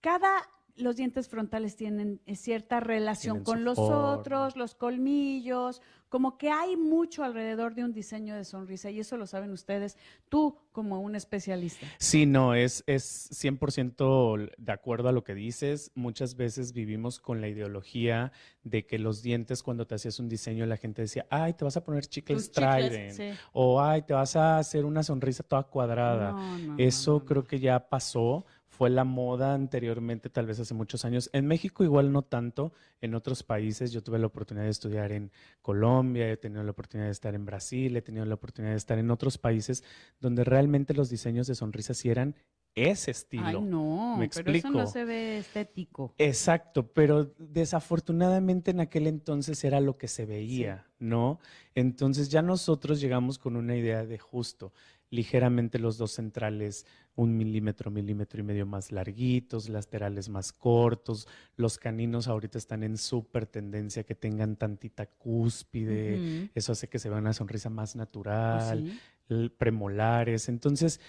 Cada, 0.00 0.48
los 0.76 0.96
dientes 0.96 1.28
frontales 1.28 1.76
tienen 1.76 2.20
eh, 2.26 2.36
cierta 2.36 2.80
relación 2.80 3.36
Tienen 3.36 3.44
con 3.44 3.64
los 3.64 3.76
forma. 3.76 4.12
otros, 4.12 4.56
los 4.56 4.74
colmillos, 4.74 5.80
como 6.08 6.38
que 6.38 6.50
hay 6.50 6.76
mucho 6.76 7.24
alrededor 7.24 7.74
de 7.74 7.84
un 7.84 7.92
diseño 7.92 8.34
de 8.36 8.44
sonrisa 8.44 8.90
y 8.90 9.00
eso 9.00 9.16
lo 9.16 9.26
saben 9.26 9.50
ustedes, 9.50 9.96
tú 10.28 10.58
como 10.72 11.00
un 11.00 11.16
especialista. 11.16 11.86
Sí, 11.98 12.24
no, 12.26 12.54
es, 12.54 12.84
es 12.86 13.30
100% 13.32 14.50
de 14.56 14.72
acuerdo 14.72 15.08
a 15.08 15.12
lo 15.12 15.24
que 15.24 15.34
dices. 15.34 15.90
Muchas 15.94 16.36
veces 16.36 16.72
vivimos 16.72 17.18
con 17.20 17.40
la 17.40 17.48
ideología 17.48 18.32
de 18.62 18.86
que 18.86 18.98
los 18.98 19.22
dientes, 19.22 19.62
cuando 19.62 19.86
te 19.86 19.94
hacías 19.96 20.18
un 20.20 20.28
diseño, 20.28 20.66
la 20.66 20.76
gente 20.76 21.02
decía, 21.02 21.26
ay, 21.30 21.54
te 21.54 21.64
vas 21.64 21.76
a 21.76 21.84
poner 21.84 22.06
chicles 22.06 22.50
Tus 22.50 22.52
chicles, 22.52 22.88
Trident, 22.90 23.12
sí. 23.12 23.40
o 23.52 23.80
ay, 23.80 24.02
te 24.02 24.14
vas 24.14 24.36
a 24.36 24.58
hacer 24.58 24.84
una 24.84 25.02
sonrisa 25.02 25.42
toda 25.42 25.64
cuadrada. 25.64 26.32
No, 26.32 26.58
no, 26.58 26.66
no, 26.74 26.74
Eso 26.78 27.14
no. 27.14 27.24
creo 27.24 27.44
que 27.44 27.58
ya 27.58 27.88
pasó, 27.88 28.44
fue 28.76 28.90
la 28.90 29.04
moda 29.04 29.54
anteriormente, 29.54 30.30
tal 30.30 30.46
vez 30.46 30.58
hace 30.58 30.74
muchos 30.74 31.04
años. 31.04 31.30
En 31.32 31.46
México 31.46 31.84
igual 31.84 32.10
no 32.10 32.22
tanto, 32.22 32.72
en 33.00 33.14
otros 33.14 33.44
países 33.44 33.92
yo 33.92 34.02
tuve 34.02 34.18
la 34.18 34.26
oportunidad 34.26 34.64
de 34.64 34.70
estudiar 34.70 35.12
en 35.12 35.30
Colombia, 35.62 36.28
he 36.28 36.36
tenido 36.36 36.64
la 36.64 36.72
oportunidad 36.72 37.06
de 37.06 37.12
estar 37.12 37.36
en 37.36 37.44
Brasil, 37.44 37.96
he 37.96 38.02
tenido 38.02 38.26
la 38.26 38.34
oportunidad 38.34 38.72
de 38.72 38.78
estar 38.78 38.98
en 38.98 39.12
otros 39.12 39.38
países 39.38 39.84
donde 40.18 40.42
realmente 40.42 40.92
los 40.92 41.08
diseños 41.08 41.46
de 41.46 41.54
sonrisas 41.54 42.04
eran 42.04 42.34
ese 42.74 43.10
estilo. 43.12 43.46
Ay, 43.46 43.60
no, 43.60 44.16
¿Me 44.18 44.28
pero 44.28 44.50
eso 44.52 44.70
no 44.70 44.80
explico? 44.80 44.86
se 44.86 45.04
ve 45.04 45.38
estético. 45.38 46.14
Exacto, 46.18 46.92
pero 46.92 47.32
desafortunadamente 47.38 48.70
en 48.70 48.80
aquel 48.80 49.06
entonces 49.06 49.62
era 49.64 49.80
lo 49.80 49.96
que 49.98 50.08
se 50.08 50.26
veía, 50.26 50.86
¿no? 50.98 51.38
Entonces 51.74 52.28
ya 52.28 52.42
nosotros 52.42 53.00
llegamos 53.00 53.38
con 53.38 53.56
una 53.56 53.76
idea 53.76 54.04
de 54.04 54.18
justo, 54.18 54.72
ligeramente 55.10 55.78
los 55.78 55.98
dos 55.98 56.12
centrales 56.12 56.86
un 57.16 57.36
milímetro, 57.36 57.90
milímetro 57.92 58.40
y 58.40 58.42
medio 58.42 58.66
más 58.66 58.90
larguitos, 58.90 59.68
laterales 59.68 60.28
más 60.28 60.52
cortos, 60.52 61.28
los 61.56 61.78
caninos 61.78 62.26
ahorita 62.26 62.58
están 62.58 62.82
en 62.82 62.96
súper 62.96 63.46
tendencia 63.46 64.02
que 64.04 64.16
tengan 64.16 64.56
tantita 64.56 65.06
cúspide, 65.06 66.50
eso 66.54 66.72
hace 66.72 66.88
que 66.88 66.98
se 66.98 67.08
vea 67.08 67.18
una 67.18 67.32
sonrisa 67.32 67.70
más 67.70 67.90
Pues 67.90 67.96
natural 67.96 68.84
sí. 69.28 69.48
premolares. 69.58 70.48
Entonces, 70.48 71.00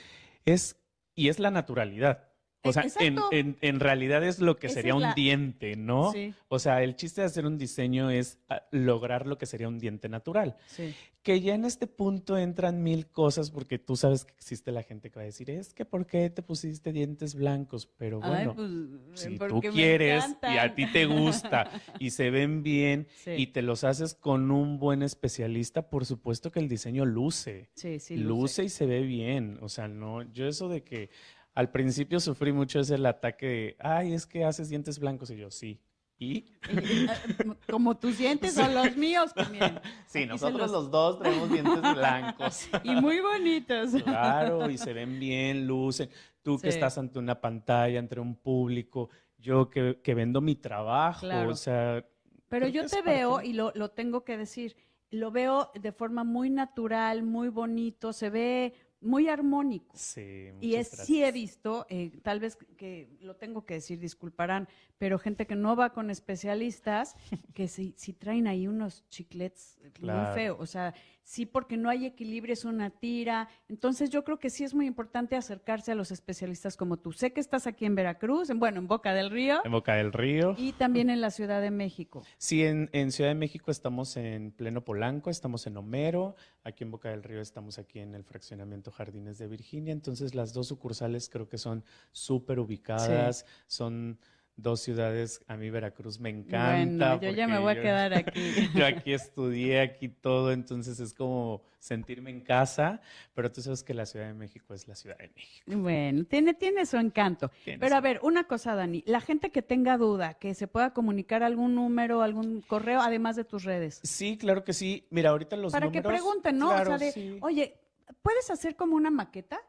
es, 0.45 0.77
y 1.15 1.29
es 1.29 1.39
la 1.39 1.51
naturalidad. 1.51 2.34
O 2.65 2.69
E- 2.69 2.73
sea, 2.73 2.83
en, 2.83 3.13
exacto. 3.13 3.29
en- 3.31 3.57
en 3.61 3.79
realidad 3.79 4.23
es 4.23 4.39
lo 4.39 4.57
que 4.57 4.67
Esa 4.67 4.75
sería 4.75 4.95
un 4.95 5.01
la- 5.03 5.13
diente, 5.13 5.75
¿no? 5.75 6.11
Sí, 6.11 6.33
O 6.47 6.59
sea, 6.59 6.81
el 6.83 6.95
chiste 6.95 7.21
de 7.21 7.27
hacer 7.27 7.45
un 7.45 7.57
diseño 7.57 8.09
es 8.09 8.39
ah, 8.49 8.63
lograr 8.71 9.27
lo 9.27 9.37
que 9.37 9.45
sería 9.45 9.67
un 9.67 9.79
diente 9.79 10.09
natural. 10.09 10.57
sí. 10.67 10.93
Que 11.25 11.41
ya 11.41 11.55
en 11.55 11.65
este 11.65 11.87
punto 11.87 12.37
entran 12.37 12.83
mil 12.83 13.07
cosas 13.07 13.49
porque 13.49 13.79
tú 13.79 13.95
sabes 13.95 14.25
que 14.25 14.33
existe 14.35 14.71
la 14.71 14.83
gente 14.83 15.09
que 15.09 15.15
va 15.15 15.23
a 15.23 15.25
decir, 15.25 15.49
es 15.49 15.73
que 15.73 15.83
¿por 15.83 16.05
qué 16.05 16.29
te 16.29 16.43
pusiste 16.43 16.93
dientes 16.93 17.33
blancos? 17.33 17.87
Pero 17.97 18.19
Ay, 18.21 18.45
bueno, 18.45 18.53
pues, 18.55 19.21
si 19.21 19.35
tú 19.39 19.59
quieres 19.59 20.23
y 20.43 20.57
a 20.59 20.75
ti 20.75 20.85
te 20.85 21.05
gusta 21.07 21.67
y 21.99 22.11
se 22.11 22.29
ven 22.29 22.61
bien 22.61 23.07
Sí. 23.23 23.31
y 23.37 23.47
te 23.47 23.63
los 23.63 23.83
haces 23.83 24.13
con 24.13 24.51
un 24.51 24.77
buen 24.77 25.01
especialista, 25.01 25.89
por 25.89 26.05
supuesto 26.05 26.51
que 26.51 26.59
el 26.59 26.69
diseño 26.69 27.05
luce 27.05 27.69
Sí, 27.73 27.99
sí, 27.99 28.17
luce. 28.17 28.65
y 28.65 28.69
se 28.69 28.85
ve 28.85 29.01
bien. 29.01 29.57
O 29.61 29.67
sea, 29.69 29.87
no, 29.87 30.21
yo 30.31 30.45
eso 30.47 30.69
de 30.69 30.83
que 30.83 31.09
al 31.55 31.71
principio 31.71 32.19
sufrí 32.19 32.51
mucho 32.51 32.79
ese 32.79 32.95
el 32.95 33.05
ataque 33.07 33.45
de, 33.47 33.77
ay, 33.79 34.13
es 34.13 34.27
que 34.27 34.43
haces 34.45 34.69
dientes 34.69 34.99
blancos 34.99 35.31
y 35.31 35.37
yo, 35.37 35.49
sí. 35.49 35.79
¿Y? 36.17 36.45
Como 37.69 37.97
tus 37.97 38.17
dientes 38.17 38.53
son 38.53 38.73
los 38.73 38.95
míos, 38.95 39.31
miren, 39.51 39.79
Sí, 40.07 40.19
Aquí 40.19 40.27
nosotros 40.27 40.61
los- 40.61 40.71
los 40.71 40.91
dos 40.91 41.19
tenemos 41.21 41.49
dientes 41.49 41.81
blancos. 41.95 42.69
y 42.83 42.91
muy 42.95 43.19
bonitos. 43.19 43.91
Claro, 44.03 44.69
y 44.69 44.77
se 44.77 44.93
ven 44.93 45.19
bien, 45.19 45.67
lucen. 45.67 46.09
Tú 46.41 46.57
que 46.57 46.71
Sí. 46.71 46.75
estás 46.77 46.97
ante 46.97 47.19
una 47.19 47.41
pantalla, 47.41 47.99
entre 47.99 48.21
un 48.21 48.35
público, 48.35 49.09
yo 49.37 49.69
que, 49.69 49.99
que 50.03 50.13
vendo 50.13 50.39
mi 50.41 50.55
trabajo, 50.55 51.21
Claro. 51.21 51.49
o 51.51 51.55
sea... 51.55 52.05
Pero 52.47 52.67
yo 52.67 52.83
te 52.85 52.97
parte- 52.97 53.09
veo, 53.09 53.41
y 53.41 53.53
lo, 53.53 53.71
lo 53.75 53.89
tengo 53.91 54.23
que 54.23 54.37
decir, 54.37 54.75
lo 55.09 55.31
veo 55.31 55.71
de 55.73 55.91
forma 55.91 56.23
muy 56.23 56.49
natural, 56.49 57.23
muy 57.23 57.49
bonito, 57.49 58.13
se 58.13 58.29
ve 58.29 58.73
muy 59.05 59.29
armónico. 59.29 59.95
Sí, 59.97 60.49
Y 60.59 60.75
es, 60.75 60.89
sí 60.89 61.23
he 61.23 61.31
visto, 61.31 61.85
eh, 61.89 62.11
tal 62.23 62.39
vez 62.39 62.57
que 62.77 63.09
lo 63.21 63.35
tengo 63.35 63.65
que 63.65 63.75
decir, 63.75 63.99
disculparán, 63.99 64.67
pero 64.97 65.19
gente 65.19 65.45
que 65.45 65.55
no 65.55 65.75
va 65.75 65.93
con 65.93 66.09
especialistas, 66.09 67.15
que 67.53 67.67
si, 67.67 67.93
si 67.97 68.13
traen 68.13 68.47
ahí 68.47 68.67
unos 68.67 69.07
chiclets 69.09 69.79
muy 69.99 70.25
feos, 70.33 70.57
o 70.59 70.65
sea, 70.65 70.93
sí 71.25 71.45
porque 71.45 71.75
no 71.75 71.89
hay 71.89 72.05
equilibrio, 72.05 72.53
es 72.53 72.63
una 72.65 72.91
tira. 72.91 73.49
Entonces 73.67 74.11
yo 74.11 74.23
creo 74.23 74.37
que 74.39 74.49
sí 74.49 74.63
es 74.63 74.73
muy 74.73 74.85
importante 74.85 75.35
acercarse 75.35 75.91
a 75.91 75.95
los 75.95 76.11
especialistas 76.11 76.77
como 76.77 76.97
tú. 76.97 77.11
Sé 77.11 77.33
que 77.33 77.41
estás 77.41 77.65
aquí 77.67 77.85
en 77.85 77.95
Veracruz, 77.95 78.49
en, 78.51 78.59
bueno, 78.59 78.79
en 78.79 78.87
Boca 78.87 79.13
del 79.13 79.31
Río 79.31 79.59
En 79.65 79.71
Boca 79.71 79.95
del 79.95 80.13
Río. 80.13 80.55
y 80.57 80.71
también 80.73 81.09
en 81.09 81.19
la 81.21 81.31
Ciudad 81.31 81.61
de 81.61 81.71
México. 81.71 82.23
Sí, 82.37 82.63
en, 82.63 82.89
en 82.93 83.11
Ciudad 83.11 83.31
de 83.31 83.35
México 83.35 83.71
estamos 83.71 84.15
en 84.17 84.51
pleno 84.51 84.85
Polanco, 84.85 85.31
estamos 85.31 85.65
en 85.65 85.77
Homero, 85.77 86.35
aquí 86.63 86.83
en 86.83 86.91
Boca 86.91 87.09
del 87.09 87.23
Río 87.23 87.41
estamos 87.41 87.79
aquí 87.79 87.99
en 87.99 88.13
el 88.13 88.23
fraccionamiento 88.23 88.91
Jardines 88.91 89.39
de 89.39 89.47
Virginia, 89.47 89.93
entonces 89.93 90.35
las 90.35 90.53
dos 90.53 90.67
sucursales 90.67 91.27
creo 91.29 91.49
que 91.49 91.57
son 91.57 91.83
súper 92.11 92.59
ubicadas, 92.59 93.45
son 93.65 94.19
dos 94.57 94.79
ciudades, 94.81 95.43
a 95.47 95.57
mí 95.57 95.69
Veracruz 95.69 96.19
me 96.19 96.29
encanta. 96.29 97.15
bueno, 97.17 97.21
yo 97.21 97.31
ya 97.31 97.47
me 97.47 97.59
voy 97.59 97.71
a 97.73 97.75
yo- 97.75 97.81
quedar 97.81 98.13
aquí. 98.13 98.69
Yo 98.73 98.85
aquí 98.85 99.13
estudié, 99.13 99.81
aquí 99.81 100.07
todo, 100.07 100.51
entonces 100.53 100.99
es 100.99 101.13
como 101.13 101.61
sentirme 101.79 102.29
en 102.31 102.41
casa, 102.41 103.01
pero 103.33 103.51
tú 103.51 103.61
sabes 103.61 103.83
que 103.83 103.93
la 103.93 104.05
Ciudad 104.05 104.27
de 104.27 104.33
México 104.33 104.73
es 104.73 104.87
la 104.87 104.95
Ciudad 104.95 105.17
de 105.17 105.29
México. 105.35 105.71
Bueno, 105.77 106.23
tiene, 106.25 106.53
tiene 106.53 106.85
su 106.85 106.97
encanto. 106.97 107.51
Tiene 107.63 107.79
Pero 107.79 107.89
su 107.91 107.95
a 107.97 108.01
ver, 108.01 108.19
una 108.23 108.45
cosa, 108.45 108.73
Dani, 108.75 109.03
la 109.05 109.21
gente 109.21 109.51
que 109.51 109.61
tenga 109.61 109.97
duda, 109.97 110.35
que 110.35 110.53
se 110.55 110.67
pueda 110.67 110.93
comunicar 110.93 111.43
algún 111.43 111.75
número, 111.75 112.21
algún 112.21 112.61
correo, 112.61 113.01
además 113.01 113.35
de 113.35 113.43
tus 113.43 113.65
redes. 113.65 113.99
Sí, 114.03 114.37
claro 114.37 114.63
que 114.63 114.73
sí. 114.73 115.05
Mira, 115.11 115.29
ahorita 115.31 115.57
los 115.57 115.73
para 115.73 115.91
que 115.91 115.99
números- 116.01 116.11
pregunten, 116.21 116.57
¿no? 116.57 116.69
Claro, 116.69 116.95
o 116.95 116.97
sea, 116.97 117.05
de, 117.07 117.11
sí. 117.11 117.37
oye, 117.41 117.77
¿puedes 118.21 118.49
hacer 118.49 118.75
como 118.75 118.95
una 118.95 119.11
maqueta? 119.11 119.59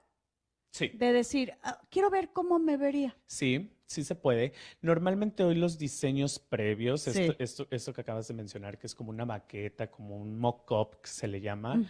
Sí. 0.71 0.89
De 0.95 1.13
decir, 1.13 1.55
"Ah, 1.63 1.81
quiero 1.91 2.09
ver 2.11 2.31
cómo 2.33 2.59
me 2.59 2.77
vería. 2.77 3.17
Sí, 3.27 3.71
sí 3.87 4.05
se 4.05 4.15
puede. 4.15 4.53
Normalmente 4.83 5.45
hoy 5.45 5.55
los 5.55 5.79
diseños 5.79 6.39
previos, 6.39 7.03
Sí. 7.03 7.11
esto, 7.11 7.35
esto, 7.39 7.67
esto 7.71 7.93
que 7.93 8.01
acabas 8.01 8.29
de 8.29 8.35
mencionar, 8.35 8.79
que 8.79 8.87
es 8.87 8.95
como 8.95 9.11
una 9.11 9.25
maqueta, 9.25 9.91
como 9.91 10.17
un 10.17 10.39
mock-up 10.39 11.01
que 11.03 11.09
se 11.09 11.29
le 11.29 11.41
llama, 11.41 11.81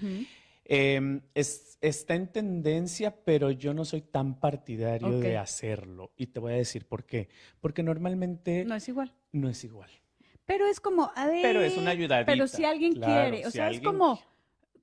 em, 0.65 1.21
es- 1.35 1.79
está 1.81 2.15
en 2.15 2.29
tendencia, 2.33 3.15
pero 3.25 3.51
yo 3.51 3.73
no 3.73 3.85
soy 3.85 4.03
tan 4.03 4.39
partidario 4.41 5.19
de 5.21 5.37
hacerlo. 5.39 6.13
Y 6.17 6.27
te 6.29 6.41
voy 6.41 6.53
a 6.53 6.57
decir 6.57 6.87
por 6.87 7.05
qué. 7.05 7.29
Porque 7.61 7.83
normalmente 7.83 8.65
No 8.65 8.75
es 8.75 8.89
igual. 8.89 9.13
no 9.33 9.49
es 9.49 9.63
igual. 9.65 9.91
Pero 10.45 10.67
es 10.67 10.81
como, 10.81 11.11
a 11.15 11.27
ver. 11.27 11.43
Pero 11.43 11.61
es 11.63 11.77
una 11.77 11.91
ayudadita. 11.91 12.31
Pero 12.31 12.47
si 12.47 12.65
alguien 12.65 12.95
claro, 12.95 13.31
quiere, 13.31 13.47
o 13.47 13.51
si 13.51 13.57
sea, 13.59 13.69
es 13.71 13.77
alguien 13.77 13.93
como, 13.93 14.21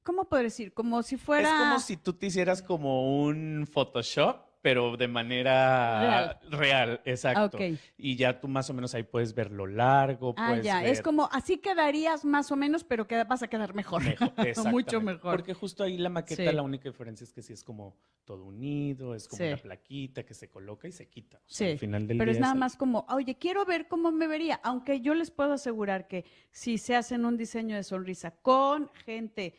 ¿cómo 0.04 0.26
puedo 0.28 0.44
decir? 0.44 0.74
Como 0.74 1.04
si 1.04 1.16
fuera. 1.18 1.48
Es 1.48 1.54
como 1.54 1.80
si 1.80 1.96
tú 1.98 2.14
te 2.14 2.26
hicieras 2.28 2.62
como 2.62 3.22
un 3.24 3.68
Photoshop, 3.72 4.46
pero 4.64 4.96
de 4.96 5.10
manera 5.10 6.40
real, 6.50 7.02
exacto. 7.04 7.60
Y 7.98 8.16
ya 8.16 8.40
tú 8.40 8.48
más 8.48 8.70
o 8.70 8.74
menos 8.74 8.96
ahí 8.96 9.04
puedes 9.04 9.36
ver 9.36 9.52
lo 9.52 9.68
largo, 9.68 10.34
Ah, 10.38 10.56
ya, 10.58 10.80
ver 10.82 10.88
es 10.90 11.02
como, 11.02 11.28
así 11.34 11.58
quedarías 11.58 12.24
más 12.24 12.50
o 12.50 12.56
menos, 12.56 12.86
pero 12.86 13.06
queda- 13.06 13.26
vas 13.26 13.44
a 13.44 13.50
quedar 13.50 13.76
mejor. 13.76 14.02
mejor, 14.04 14.32
Mucho 14.74 15.02
mejor. 15.02 15.36
Porque 15.36 15.54
justo 15.54 15.84
ahí 15.84 15.98
la 15.98 16.10
maqueta, 16.10 16.50
Sí. 16.50 16.56
la 16.56 16.62
única 16.64 16.88
diferencia 16.90 17.26
es 17.26 17.34
que 17.34 17.42
sí 17.42 17.52
es 17.52 17.62
como 17.62 17.98
todo 18.24 18.46
unido, 18.46 19.16
es 19.16 19.28
como 19.28 19.38
Sí. 19.44 19.48
una 19.50 19.58
plaquita 19.58 20.24
que 20.26 20.34
se 20.34 20.50
coloca 20.50 20.88
y 20.88 20.94
se 20.94 21.10
quita. 21.10 21.38
O 21.40 21.42
sea, 21.46 21.68
Sí, 21.68 21.72
al 21.74 21.80
final 21.80 22.08
del 22.08 22.18
Pero 22.18 22.32
día 22.32 22.38
es 22.38 22.42
nada 22.42 22.56
más 22.56 22.78
como, 22.78 23.06
oye, 23.10 23.36
quiero 23.38 23.66
ver 23.66 23.90
cómo 23.90 24.14
me 24.14 24.28
vería. 24.28 24.62
Aunque 24.64 25.02
yo 25.02 25.14
les 25.14 25.30
puedo 25.30 25.52
asegurar 25.52 26.08
que 26.08 26.24
si 26.52 26.78
se 26.78 26.96
hacen 26.96 27.26
un 27.26 27.36
diseño 27.36 27.76
de 27.76 27.84
sonrisa 27.84 28.32
con 28.42 28.90
gente 29.06 29.56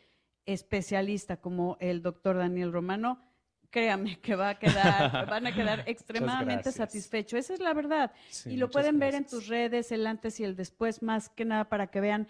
especialista 0.47 1.37
como 1.37 1.77
el 1.79 2.01
doctor 2.01 2.37
Daniel 2.37 2.71
Romano, 2.71 3.21
créame 3.75 4.17
que 4.21 4.35
va 4.35 4.51
a 4.51 4.55
quedar, 4.57 5.27
van 5.29 5.47
a 5.47 5.53
quedar 5.53 5.83
extremadamente 5.85 6.71
satisfechos. 6.71 7.37
Esa 7.37 7.55
es 7.55 7.59
la 7.59 7.73
verdad. 7.73 8.13
Sí, 8.29 8.51
y 8.51 8.55
lo 8.55 8.69
pueden 8.69 8.99
ver 8.99 9.15
en 9.15 9.25
tus 9.25 9.47
redes, 9.47 9.91
el 9.91 10.07
antes 10.07 10.39
y 10.39 10.45
el 10.45 10.55
después, 10.55 11.03
más 11.03 11.27
que 11.27 11.43
nada 11.43 11.67
para 11.67 11.87
que 11.87 11.99
vean 11.99 12.25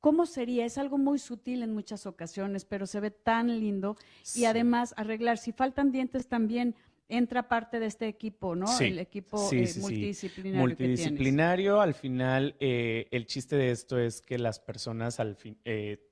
cómo 0.00 0.26
sería. 0.26 0.66
Es 0.66 0.76
algo 0.76 0.98
muy 0.98 1.18
sutil 1.18 1.62
en 1.62 1.72
muchas 1.72 2.04
ocasiones, 2.04 2.66
pero 2.66 2.86
se 2.86 3.00
ve 3.00 3.10
tan 3.10 3.48
lindo. 3.60 3.96
Y 4.34 4.44
además, 4.44 4.92
arreglar, 4.98 5.38
si 5.38 5.52
faltan 5.52 5.90
dientes 5.90 6.28
también 6.28 6.74
entra 7.08 7.48
parte 7.48 7.80
de 7.80 7.86
este 7.86 8.06
equipo, 8.06 8.54
¿no? 8.54 8.66
Sí, 8.66 8.84
El 8.84 8.98
equipo 8.98 9.38
sí, 9.48 9.60
eh, 9.60 9.66
sí, 9.66 9.80
multidisciplinario. 9.80 10.52
que. 10.52 10.60
Multidisciplinario, 10.60 11.80
al 11.80 11.94
final, 11.94 12.56
eh, 12.60 13.08
el 13.10 13.24
chiste 13.24 13.56
de 13.56 13.70
esto 13.70 13.98
es 13.98 14.20
que 14.20 14.38
las 14.38 14.60
personas 14.60 15.18
al 15.18 15.34
fin, 15.34 15.58
eh, 15.64 16.09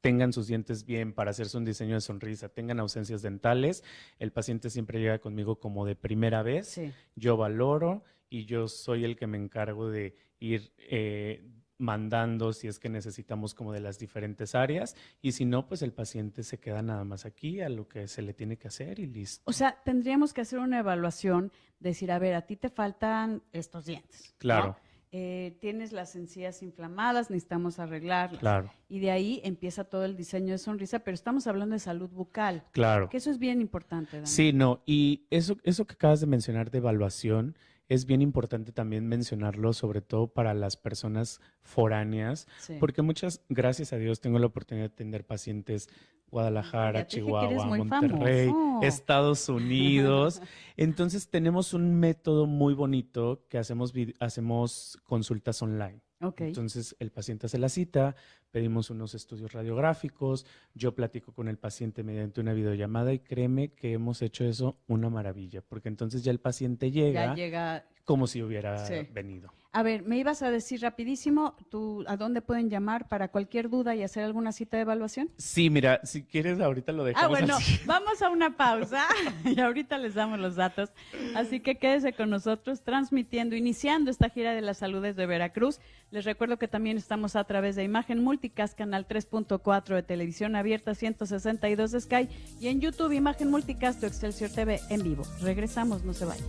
tengan 0.00 0.32
sus 0.32 0.46
dientes 0.46 0.84
bien 0.84 1.12
para 1.12 1.30
hacerse 1.30 1.56
un 1.56 1.64
diseño 1.64 1.94
de 1.94 2.00
sonrisa, 2.00 2.48
tengan 2.48 2.80
ausencias 2.80 3.22
dentales, 3.22 3.82
el 4.18 4.32
paciente 4.32 4.70
siempre 4.70 5.00
llega 5.00 5.18
conmigo 5.18 5.58
como 5.58 5.84
de 5.86 5.96
primera 5.96 6.42
vez, 6.42 6.80
yo 7.16 7.36
valoro 7.36 8.04
y 8.28 8.44
yo 8.46 8.68
soy 8.68 9.04
el 9.04 9.16
que 9.16 9.26
me 9.26 9.38
encargo 9.38 9.90
de 9.90 10.16
ir 10.38 10.72
eh, 10.78 11.48
mandando 11.78 12.52
si 12.52 12.68
es 12.68 12.78
que 12.78 12.88
necesitamos 12.88 13.54
como 13.54 13.72
de 13.72 13.80
las 13.80 13.98
diferentes 13.98 14.54
áreas 14.54 14.96
y 15.20 15.32
si 15.32 15.44
no, 15.44 15.66
pues 15.66 15.82
el 15.82 15.92
paciente 15.92 16.42
se 16.42 16.58
queda 16.58 16.82
nada 16.82 17.04
más 17.04 17.24
aquí 17.26 17.60
a 17.60 17.68
lo 17.68 17.88
que 17.88 18.06
se 18.08 18.22
le 18.22 18.34
tiene 18.34 18.56
que 18.56 18.68
hacer 18.68 18.98
y 19.00 19.06
listo. 19.06 19.42
O 19.46 19.52
sea, 19.52 19.82
tendríamos 19.84 20.32
que 20.32 20.40
hacer 20.40 20.58
una 20.58 20.78
evaluación, 20.78 21.52
decir, 21.80 22.12
a 22.12 22.18
ver, 22.18 22.34
a 22.34 22.42
ti 22.42 22.56
te 22.56 22.68
faltan 22.68 23.42
estos 23.52 23.86
dientes. 23.86 24.34
Claro. 24.38 24.76
Eh, 25.16 25.56
tienes 25.60 25.92
las 25.92 26.16
encías 26.16 26.60
inflamadas, 26.60 27.30
necesitamos 27.30 27.78
arreglarlas. 27.78 28.40
Claro. 28.40 28.72
Y 28.88 28.98
de 28.98 29.12
ahí 29.12 29.40
empieza 29.44 29.84
todo 29.84 30.04
el 30.04 30.16
diseño 30.16 30.50
de 30.50 30.58
sonrisa, 30.58 30.98
pero 30.98 31.14
estamos 31.14 31.46
hablando 31.46 31.74
de 31.74 31.78
salud 31.78 32.10
bucal. 32.10 32.64
Claro. 32.72 33.08
Que 33.08 33.18
eso 33.18 33.30
es 33.30 33.38
bien 33.38 33.60
importante. 33.60 34.16
Dani. 34.16 34.26
Sí, 34.26 34.52
no, 34.52 34.82
y 34.86 35.22
eso, 35.30 35.56
eso 35.62 35.86
que 35.86 35.92
acabas 35.92 36.20
de 36.20 36.26
mencionar 36.26 36.72
de 36.72 36.78
evaluación, 36.78 37.56
es 37.88 38.06
bien 38.06 38.22
importante 38.22 38.72
también 38.72 39.06
mencionarlo, 39.06 39.72
sobre 39.72 40.00
todo 40.00 40.28
para 40.28 40.54
las 40.54 40.76
personas 40.76 41.40
foráneas, 41.62 42.46
porque 42.80 43.02
muchas, 43.02 43.42
gracias 43.48 43.92
a 43.92 43.96
Dios, 43.96 44.20
tengo 44.20 44.38
la 44.38 44.46
oportunidad 44.46 44.88
de 44.88 44.94
atender 44.94 45.26
pacientes 45.26 45.88
Guadalajara, 46.30 47.06
Chihuahua, 47.06 47.66
Monterrey, 47.76 48.50
Estados 48.82 49.48
Unidos. 49.48 50.42
Entonces 50.76 51.28
tenemos 51.28 51.74
un 51.74 51.94
método 52.00 52.46
muy 52.46 52.74
bonito 52.74 53.44
que 53.48 53.58
hacemos, 53.58 53.92
hacemos 54.18 54.98
consultas 55.04 55.62
online. 55.62 56.00
Entonces 56.38 56.96
el 56.98 57.10
paciente 57.10 57.46
hace 57.46 57.58
la 57.58 57.68
cita, 57.68 58.14
pedimos 58.50 58.90
unos 58.90 59.14
estudios 59.14 59.52
radiográficos, 59.52 60.46
yo 60.74 60.94
platico 60.94 61.32
con 61.32 61.48
el 61.48 61.58
paciente 61.58 62.02
mediante 62.02 62.40
una 62.40 62.52
videollamada 62.52 63.12
y 63.12 63.18
créeme 63.18 63.72
que 63.72 63.92
hemos 63.92 64.22
hecho 64.22 64.44
eso 64.44 64.76
una 64.86 65.10
maravilla, 65.10 65.62
porque 65.62 65.88
entonces 65.88 66.22
ya 66.22 66.30
el 66.30 66.40
paciente 66.40 66.90
llega, 66.90 67.34
llega... 67.34 67.86
como 68.04 68.26
si 68.26 68.42
hubiera 68.42 68.86
venido. 69.12 69.52
A 69.74 69.82
ver, 69.82 70.04
me 70.04 70.16
ibas 70.16 70.40
a 70.42 70.52
decir 70.52 70.82
rapidísimo, 70.82 71.56
¿tú, 71.68 72.04
¿a 72.06 72.16
dónde 72.16 72.40
pueden 72.40 72.70
llamar 72.70 73.08
para 73.08 73.26
cualquier 73.26 73.68
duda 73.68 73.96
y 73.96 74.04
hacer 74.04 74.22
alguna 74.22 74.52
cita 74.52 74.76
de 74.76 74.82
evaluación? 74.82 75.30
Sí, 75.36 75.68
mira, 75.68 75.98
si 76.04 76.22
quieres 76.22 76.60
ahorita 76.60 76.92
lo 76.92 77.02
dejamos. 77.02 77.26
Ah, 77.26 77.28
bueno, 77.28 77.56
así. 77.56 77.80
vamos 77.84 78.22
a 78.22 78.30
una 78.30 78.56
pausa 78.56 79.04
y 79.44 79.58
ahorita 79.58 79.98
les 79.98 80.14
damos 80.14 80.38
los 80.38 80.54
datos. 80.54 80.90
Así 81.34 81.58
que 81.58 81.74
quédese 81.74 82.12
con 82.12 82.30
nosotros 82.30 82.82
transmitiendo, 82.82 83.56
iniciando 83.56 84.12
esta 84.12 84.28
gira 84.28 84.54
de 84.54 84.60
las 84.60 84.78
saludes 84.78 85.16
de 85.16 85.26
Veracruz. 85.26 85.80
Les 86.12 86.24
recuerdo 86.24 86.56
que 86.56 86.68
también 86.68 86.96
estamos 86.96 87.34
a 87.34 87.42
través 87.42 87.74
de 87.74 87.82
Imagen 87.82 88.22
Multicast, 88.22 88.78
canal 88.78 89.08
3.4 89.08 89.96
de 89.96 90.04
televisión 90.04 90.54
abierta, 90.54 90.94
162 90.94 91.90
de 91.90 92.00
Sky 92.00 92.28
y 92.60 92.68
en 92.68 92.80
YouTube 92.80 93.10
Imagen 93.10 93.50
Multicast 93.50 94.00
o 94.04 94.06
Excelsior 94.06 94.50
TV 94.52 94.78
en 94.88 95.02
vivo. 95.02 95.24
Regresamos, 95.40 96.04
no 96.04 96.12
se 96.12 96.26
vayan. 96.26 96.46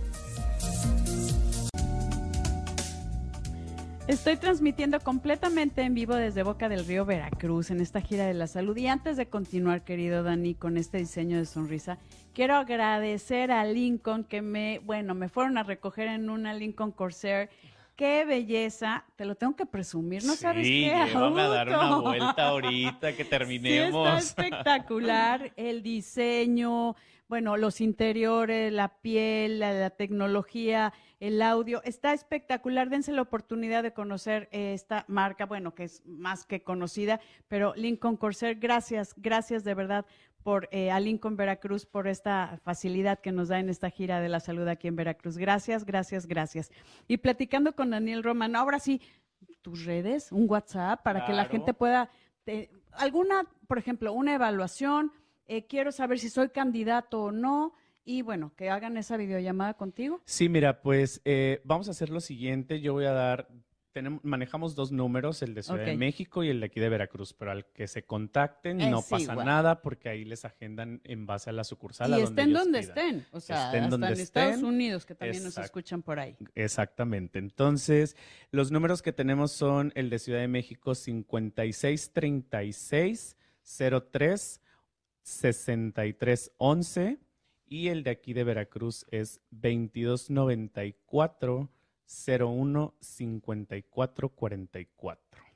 Estoy 4.08 4.36
transmitiendo 4.36 5.00
completamente 5.00 5.82
en 5.82 5.92
vivo 5.92 6.14
desde 6.14 6.44
Boca 6.44 6.68
del 6.68 6.86
Río 6.86 7.04
Veracruz 7.04 7.72
en 7.72 7.80
esta 7.80 8.00
gira 8.00 8.24
de 8.24 8.34
la 8.34 8.46
salud. 8.46 8.76
Y 8.76 8.86
antes 8.86 9.16
de 9.16 9.26
continuar, 9.26 9.82
querido 9.82 10.22
Dani, 10.22 10.54
con 10.54 10.76
este 10.76 10.98
diseño 10.98 11.38
de 11.38 11.44
sonrisa, 11.44 11.98
quiero 12.32 12.54
agradecer 12.54 13.50
a 13.50 13.64
Lincoln 13.64 14.22
que 14.22 14.42
me, 14.42 14.78
bueno, 14.78 15.14
me 15.14 15.28
fueron 15.28 15.58
a 15.58 15.64
recoger 15.64 16.06
en 16.06 16.30
una 16.30 16.54
Lincoln 16.54 16.92
Corsair. 16.92 17.50
¡Qué 17.96 18.24
belleza! 18.24 19.04
Te 19.16 19.24
lo 19.24 19.34
tengo 19.34 19.56
que 19.56 19.66
presumir, 19.66 20.22
¿no 20.24 20.36
sabes 20.36 20.68
qué? 20.68 21.10
Vamos 21.12 21.40
a 21.40 21.48
dar 21.48 21.68
una 21.68 21.96
vuelta 21.96 22.34
ahorita 22.46 23.12
que 23.16 23.24
terminemos. 23.24 24.08
Sí, 24.08 24.18
está 24.18 24.44
espectacular 24.46 25.52
el 25.56 25.82
diseño, 25.82 26.94
bueno, 27.28 27.56
los 27.56 27.80
interiores, 27.80 28.72
la 28.72 28.88
piel, 28.88 29.58
la, 29.58 29.90
tecnología, 29.90 30.92
el 31.20 31.40
audio, 31.42 31.82
está 31.84 32.12
espectacular. 32.12 32.90
Dense 32.90 33.12
la 33.12 33.22
oportunidad 33.22 33.82
de 33.82 33.92
conocer 33.92 34.48
esta 34.52 35.04
marca, 35.08 35.46
bueno, 35.46 35.74
que 35.74 35.84
es 35.84 36.04
más 36.04 36.44
que 36.44 36.62
conocida, 36.62 37.20
pero 37.48 37.74
Lincoln 37.74 38.16
Corsair, 38.16 38.58
gracias, 38.58 39.14
gracias 39.16 39.64
de 39.64 39.74
verdad 39.74 40.06
por 40.42 40.68
eh, 40.70 40.92
a 40.92 41.00
Lincoln 41.00 41.36
Veracruz 41.36 41.86
por 41.86 42.06
esta 42.06 42.60
facilidad 42.62 43.18
que 43.18 43.32
nos 43.32 43.48
da 43.48 43.58
en 43.58 43.68
esta 43.68 43.90
gira 43.90 44.20
de 44.20 44.28
la 44.28 44.38
salud 44.38 44.68
aquí 44.68 44.86
en 44.86 44.94
Veracruz. 44.94 45.38
Gracias, 45.38 45.84
gracias, 45.84 46.26
gracias. 46.26 46.70
Y 47.08 47.16
platicando 47.16 47.74
con 47.74 47.90
Daniel 47.90 48.22
Roman, 48.22 48.54
ahora 48.54 48.78
sí, 48.78 49.00
tus 49.62 49.84
redes, 49.84 50.30
un 50.30 50.48
WhatsApp 50.48 51.02
para 51.02 51.26
que 51.26 51.32
la 51.32 51.46
gente 51.46 51.74
pueda, 51.74 52.10
eh, 52.46 52.70
alguna, 52.92 53.42
por 53.66 53.78
ejemplo, 53.78 54.12
una 54.12 54.34
evaluación 54.34 55.12
eh, 55.48 55.66
quiero 55.66 55.92
saber 55.92 56.18
si 56.18 56.28
soy 56.28 56.48
candidato 56.50 57.24
o 57.24 57.32
no. 57.32 57.74
Y 58.08 58.22
bueno, 58.22 58.52
que 58.56 58.70
hagan 58.70 58.96
esa 58.96 59.16
videollamada 59.16 59.74
contigo. 59.74 60.22
Sí, 60.24 60.48
mira, 60.48 60.80
pues 60.80 61.20
eh, 61.24 61.60
vamos 61.64 61.88
a 61.88 61.90
hacer 61.90 62.08
lo 62.08 62.20
siguiente. 62.20 62.80
Yo 62.80 62.92
voy 62.92 63.04
a 63.04 63.10
dar, 63.10 63.48
tenemos, 63.90 64.22
manejamos 64.22 64.76
dos 64.76 64.92
números, 64.92 65.42
el 65.42 65.54
de 65.54 65.64
Ciudad 65.64 65.84
de 65.84 65.96
México 65.96 66.44
y 66.44 66.50
el 66.50 66.60
de 66.60 66.66
aquí 66.66 66.78
de 66.78 66.88
Veracruz, 66.88 67.34
pero 67.34 67.50
al 67.50 67.66
que 67.66 67.88
se 67.88 68.04
contacten 68.04 68.78
no 68.78 69.02
pasa 69.02 69.34
nada 69.34 69.82
porque 69.82 70.08
ahí 70.08 70.24
les 70.24 70.44
agendan 70.44 71.00
en 71.02 71.26
base 71.26 71.50
a 71.50 71.52
la 71.52 71.64
sucursal. 71.64 72.16
Y 72.16 72.22
estén 72.22 72.52
donde 72.52 72.78
estén, 72.78 73.26
o 73.32 73.40
sea, 73.40 73.74
estén 73.74 73.92
hasta 73.92 74.06
en 74.06 74.20
Estados 74.20 74.62
Unidos, 74.62 75.04
que 75.04 75.16
también 75.16 75.42
nos 75.42 75.58
escuchan 75.58 76.02
por 76.02 76.20
ahí. 76.20 76.36
Exactamente. 76.54 77.40
Entonces, 77.40 78.16
los 78.52 78.70
números 78.70 79.02
que 79.02 79.12
tenemos 79.12 79.50
son 79.50 79.90
el 79.96 80.10
de 80.10 80.20
Ciudad 80.20 80.38
de 80.38 80.48
México 80.48 80.94
5636 80.94 83.36
03 84.12 84.60
6311 85.22 87.25
y 87.68 87.88
el 87.88 88.02
de 88.02 88.10
aquí 88.10 88.32
de 88.32 88.44
Veracruz 88.44 89.04
es 89.10 89.40
2294 89.50 91.68
01 92.06 92.94
54 93.00 94.28
44. 94.28 95.46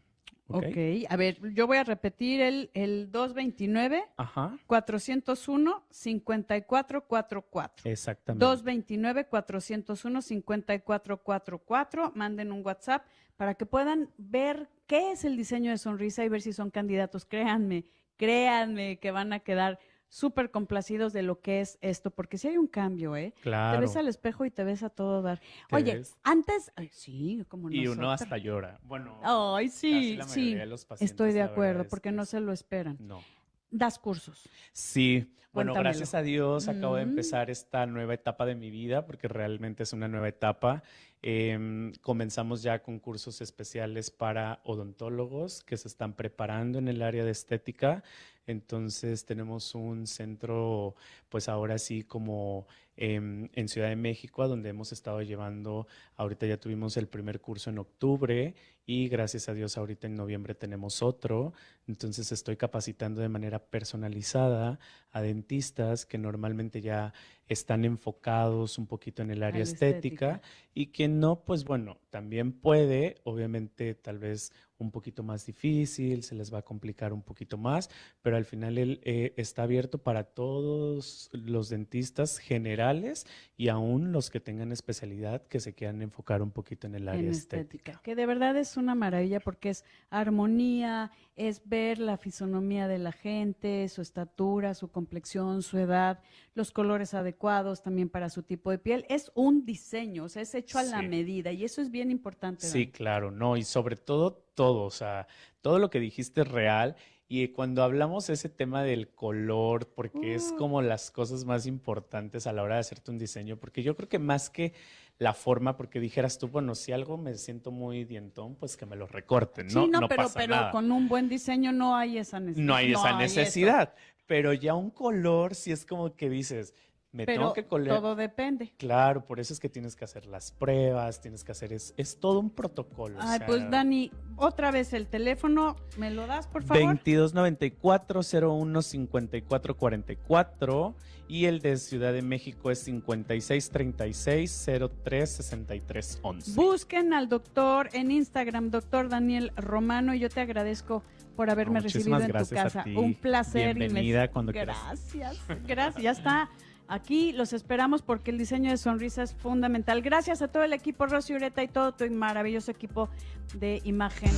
¿Okay? 0.53 1.05
ok, 1.05 1.13
a 1.13 1.17
ver, 1.17 1.39
yo 1.55 1.69
voy 1.69 1.77
a 1.77 1.85
repetir 1.85 2.41
el, 2.41 2.71
el 2.75 3.13
229 3.13 4.03
Ajá. 4.17 4.59
401 4.67 5.85
5444. 5.91 7.89
Exactamente. 7.89 8.45
229 8.45 9.27
401 9.27 10.23
5444. 10.23 12.13
Manden 12.17 12.51
un 12.51 12.67
WhatsApp 12.67 13.07
para 13.37 13.55
que 13.55 13.65
puedan 13.65 14.11
ver 14.19 14.69
qué 14.87 15.13
es 15.13 15.25
el 15.25 15.37
diseño 15.37 15.71
de 15.71 15.79
sonrisa 15.79 16.25
y 16.25 16.29
ver 16.29 16.43
si 16.43 16.53
son 16.53 16.71
candidatos. 16.71 17.25
Créanme, 17.25 17.85
créanme 18.17 18.99
que 18.99 19.13
van 19.13 19.33
a 19.33 19.39
quedar 19.39 19.79
súper 20.11 20.51
complacidos 20.51 21.15
de 21.15 21.23
lo 21.23 21.41
que 21.41 21.61
es 21.61 21.79
esto, 21.81 22.11
porque 22.11 22.37
si 22.37 22.49
hay 22.49 22.59
un 22.59 22.67
cambio, 22.67 23.17
¿eh? 23.17 23.33
Claro. 23.41 23.79
Te 23.79 23.81
ves 23.81 23.97
al 23.97 24.09
espejo 24.09 24.45
y 24.45 24.51
te 24.51 24.65
ves 24.65 24.83
a 24.83 24.91
todo 24.91 25.23
dar. 25.23 25.41
Oye, 25.71 26.03
antes, 26.23 26.73
sí, 26.91 27.43
como 27.49 27.71
Y 27.71 27.87
uno 27.87 28.11
hasta 28.11 28.37
llora. 28.37 28.79
Bueno, 28.83 29.19
ay, 29.23 29.69
sí, 29.69 30.19
sí. 30.27 30.59
estoy 30.99 31.33
de 31.33 31.43
acuerdo, 31.43 31.87
porque 31.89 32.13
no 32.13 32.27
se 32.27 32.41
lo 32.41 32.53
esperan. 32.53 32.99
No. 33.01 33.23
Das 33.71 34.01
cursos. 34.01 34.49
Sí, 34.73 35.33
bueno, 35.53 35.75
gracias 35.75 36.15
a 36.15 36.23
Dios 36.23 36.69
acabo 36.69 36.97
de 36.97 37.07
mm. 37.07 37.09
empezar 37.09 37.51
esta 37.51 37.87
nueva 37.87 38.15
etapa 38.15 38.47
de 38.47 38.55
mi 38.55 38.71
vida, 38.71 39.07
porque 39.07 39.29
realmente 39.29 39.85
es 39.85 39.93
una 39.93 40.09
nueva 40.09 40.29
etapa. 40.29 40.83
Em, 41.23 41.93
comenzamos 42.01 42.63
ya 42.63 42.83
con 42.83 42.99
cursos 42.99 43.41
especiales 43.41 44.11
para 44.11 44.61
odontólogos 44.65 45.63
que 45.65 45.77
se 45.77 45.89
están 45.89 46.15
preparando 46.15 46.79
en 46.79 46.89
el 46.89 47.03
área 47.03 47.25
de 47.25 47.33
estética. 47.33 48.03
Entonces 48.47 49.25
tenemos 49.25 49.75
un 49.75 50.07
centro, 50.07 50.95
pues 51.29 51.49
ahora 51.49 51.79
sí 51.79 52.03
como 52.03 52.67
em, 52.97 53.49
en 53.55 53.69
Ciudad 53.69 53.89
de 53.89 53.97
México, 53.97 54.43
a 54.43 54.49
donde 54.49 54.71
hemos 54.71 54.93
estado 54.93 55.23
llevando, 55.23 55.87
ahorita 56.17 56.47
ya 56.47 56.59
tuvimos 56.59 56.97
el 56.97 57.07
primer 57.07 57.41
curso 57.41 57.71
en 57.71 57.79
octubre 57.79 58.55
y 58.87 59.09
gracias 59.09 59.49
a 59.49 59.55
Dios 59.55 59.79
ahorita 59.79 60.09
en 60.09 60.17
noviembre 60.17 60.55
tenemos 60.55 61.01
otro. 61.01 61.53
Entonces 61.87 62.33
estoy 62.33 62.57
capacitando 62.57 63.21
de 63.21 63.29
manera 63.29 63.61
personalizada 63.61 64.81
a 65.13 65.23
dentistas 65.23 66.07
que 66.07 66.19
normalmente 66.19 66.81
ya 66.81 67.13
están 67.47 67.85
enfocados 67.85 68.79
un 68.79 68.87
poquito 68.87 69.23
en 69.23 69.31
el 69.31 69.43
área 69.43 69.63
estética, 69.63 70.41
y 70.75 70.87
que 70.87 71.09
no, 71.09 71.45
pues 71.45 71.65
bueno, 71.65 71.99
también 72.11 72.53
puede, 72.53 73.17
obviamente 73.25 73.95
tal 73.95 74.19
vez 74.19 74.53
un 74.81 74.91
poquito 74.91 75.23
más 75.23 75.47
difícil, 75.47 76.23
se 76.23 76.35
les 76.35 76.53
va 76.53 76.59
a 76.59 76.63
complicar 76.63 77.13
un 77.13 77.23
poquito 77.23 77.59
más, 77.59 77.91
pero 78.23 78.37
al 78.37 78.45
final 78.45 78.79
él 78.79 79.01
eh, 79.05 79.35
está 79.37 79.65
abierto 79.65 79.99
para 79.99 80.25
todos 80.25 81.29
los 81.33 81.69
dentistas 81.69 82.39
generales 82.39 83.27
y 83.57 83.69
aún 83.69 84.11
los 84.11 84.31
que 84.31 84.41
tengan 84.41 84.73
especialidad 84.73 85.47
que 85.47 85.61
se 85.61 85.75
quieran 85.75 86.01
enfocar 86.03 86.43
un 86.43 86.51
poquito 86.51 86.87
en 86.87 86.95
el 86.95 87.09
área 87.09 87.31
estética. 87.31 88.01
Que 88.03 88.15
de 88.15 88.27
verdad 88.27 88.57
es 88.57 88.77
una 88.77 88.95
maravilla 88.95 89.41
porque 89.41 89.69
es 89.71 89.85
armonía, 90.09 91.11
es 91.49 91.69
ver 91.69 91.99
la 91.99 92.19
fisonomía 92.19 92.87
de 92.87 92.99
la 92.99 93.13
gente, 93.13 93.89
su 93.89 94.03
estatura, 94.03 94.75
su 94.75 94.89
complexión, 94.91 95.63
su 95.63 95.79
edad, 95.79 96.21
los 96.55 96.71
colores 96.71 97.15
adecuados 97.15 97.83
también 97.83 98.09
para 98.09 98.29
su 98.29 98.43
tipo 98.43 98.71
de 98.71 98.79
piel. 98.79 99.07
Es 99.09 99.33
un 99.35 99.65
diseño, 99.65 100.25
o 100.25 100.29
sea, 100.29 100.43
es 100.43 100.55
hecho 100.55 100.79
a 100.79 100.83
la 100.83 101.03
medida 101.03 101.51
y 101.53 101.65
eso 101.65 101.81
es 101.81 101.91
bien 101.91 102.11
importante. 102.11 102.67
Sí, 102.67 102.89
claro, 102.91 103.31
no, 103.31 103.57
y 103.57 103.63
sobre 103.63 103.97
todo 103.97 104.45
todo, 104.55 104.85
o 104.85 104.91
sea, 104.91 105.27
todo 105.63 105.79
lo 105.79 105.89
que 105.89 106.01
dijiste 106.01 106.43
es 106.43 106.49
real 106.49 106.97
Y 107.33 107.47
cuando 107.51 107.85
hablamos 107.85 108.29
ese 108.29 108.49
tema 108.49 108.83
del 108.83 109.07
color, 109.09 109.87
porque 109.87 110.35
es 110.35 110.51
Uh. 110.51 110.57
como 110.57 110.83
las 110.83 111.13
cosas 111.13 111.45
más 111.45 111.65
importantes 111.65 112.49
a 112.49 112.53
la 112.53 112.65
hora 112.65 112.75
de 112.75 112.81
hacerte 112.81 113.13
un 113.13 113.19
diseño, 113.19 113.57
porque 113.57 113.85
yo 113.85 113.95
creo 113.95 114.09
que 114.09 114.19
más 114.19 114.51
que 114.51 114.73
la 115.17 115.33
forma, 115.33 115.77
porque 115.77 116.01
dijeras 116.01 116.39
tú, 116.39 116.49
bueno, 116.49 116.75
si 116.75 116.91
algo 116.91 117.17
me 117.19 117.37
siento 117.37 117.71
muy 117.71 118.03
dientón, 118.03 118.57
pues 118.57 118.77
que 118.77 118.85
me 118.85 118.97
lo 118.97 119.07
recorten, 119.07 119.69
¿no? 119.69 119.85
sí, 119.85 119.91
no, 119.91 120.09
pero, 120.09 120.25
pasa 120.25 120.41
pero 120.41 120.57
nada. 120.57 120.71
con 120.73 120.91
un 120.91 121.07
buen 121.07 121.29
diseño 121.29 121.71
no 121.71 121.95
hay 121.95 122.19
esa 122.19 122.41
necesidad. 122.41 122.67
No 122.67 122.75
hay 122.75 122.93
esa 122.95 123.17
necesidad. 123.17 123.95
Pero 124.27 124.53
ya 124.53 124.75
un 124.75 124.91
color, 124.91 125.55
sí 125.55 125.71
es 125.71 125.87
como 125.87 126.17
que 126.17 126.29
dices, 126.29 126.75
me 127.13 127.27
Pero 127.27 127.41
tengo 127.43 127.53
que 127.55 127.65
coler. 127.67 127.93
todo 127.93 128.15
depende. 128.15 128.73
Claro, 128.79 129.25
por 129.25 129.41
eso 129.41 129.53
es 129.53 129.59
que 129.59 129.69
tienes 129.69 129.97
que 129.97 130.05
hacer 130.05 130.27
las 130.27 130.53
pruebas, 130.53 131.21
tienes 131.21 131.43
que 131.43 131.51
hacer, 131.53 131.73
es, 131.73 131.93
es 131.97 132.21
todo 132.21 132.39
un 132.39 132.51
protocolo. 132.51 133.19
o 133.19 133.23
Ay, 133.23 133.39
sea, 133.39 133.47
pues 133.49 133.69
Dani, 133.71 134.13
otra 134.37 134.71
vez 134.71 134.93
el 134.93 135.09
teléfono, 135.09 135.75
¿me 135.99 136.11
lo 136.11 136.27
das, 136.29 136.47
por 136.47 136.63
favor? 136.63 136.83
2294 136.85 138.21
01 138.49 138.83
54 138.83 139.77
44 139.77 140.95
y 141.29 141.45
el 141.47 141.61
de 141.61 141.77
Ciudad 141.79 142.13
de 142.13 142.23
México 142.23 142.71
es 142.71 142.81
56 142.81 143.71
36 143.71 144.67
03 145.03 145.31
63 145.31 146.19
11. 146.23 146.53
Busquen 146.55 147.13
al 147.13 147.29
doctor 147.29 147.89
en 147.93 148.11
Instagram, 148.11 148.71
doctor 148.71 149.09
Daniel 149.09 149.53
Romano, 149.57 150.15
y 150.15 150.19
yo 150.21 150.29
te 150.29 150.41
agradezco 150.41 151.03
por 151.37 151.51
haberme 151.51 151.81
Muchísimas 151.81 152.23
recibido 152.23 152.39
en 152.41 152.47
tu 152.49 152.55
gracias 152.55 152.85
casa. 152.85 153.01
Un 153.01 153.15
placer. 153.15 153.71
y 153.71 153.75
me- 153.75 153.85
Bienvenida 153.87 154.29
cuando 154.31 154.53
quieras. 154.53 154.77
Gracias, 154.85 155.39
gracias. 155.67 156.03
Ya 156.03 156.11
está. 156.13 156.51
Aquí 156.91 157.31
los 157.31 157.53
esperamos 157.53 158.03
porque 158.03 158.33
el 158.33 158.39
diseño 158.39 158.73
de 158.73 158.77
sonrisa 158.77 159.23
es 159.23 159.33
fundamental. 159.33 160.03
Gracias 160.03 160.43
a 160.43 160.49
todo 160.49 160.65
el 160.65 160.73
equipo 160.73 161.07
Rosy 161.07 161.35
Ureta 161.35 161.63
y 161.63 161.69
todo 161.69 161.93
tu 161.93 162.11
maravilloso 162.11 162.73
equipo 162.73 163.09
de 163.55 163.81
Imagen. 163.85 164.33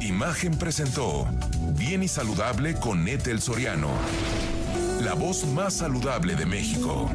Imagen. 0.00 0.56
Presentó 0.56 1.26
Bien 1.76 2.04
y 2.04 2.08
Saludable 2.08 2.76
con 2.76 3.08
Ethel 3.08 3.40
Soriano. 3.40 3.88
La 5.02 5.14
voz 5.14 5.44
más 5.48 5.74
saludable 5.74 6.36
de 6.36 6.46
México. 6.46 7.10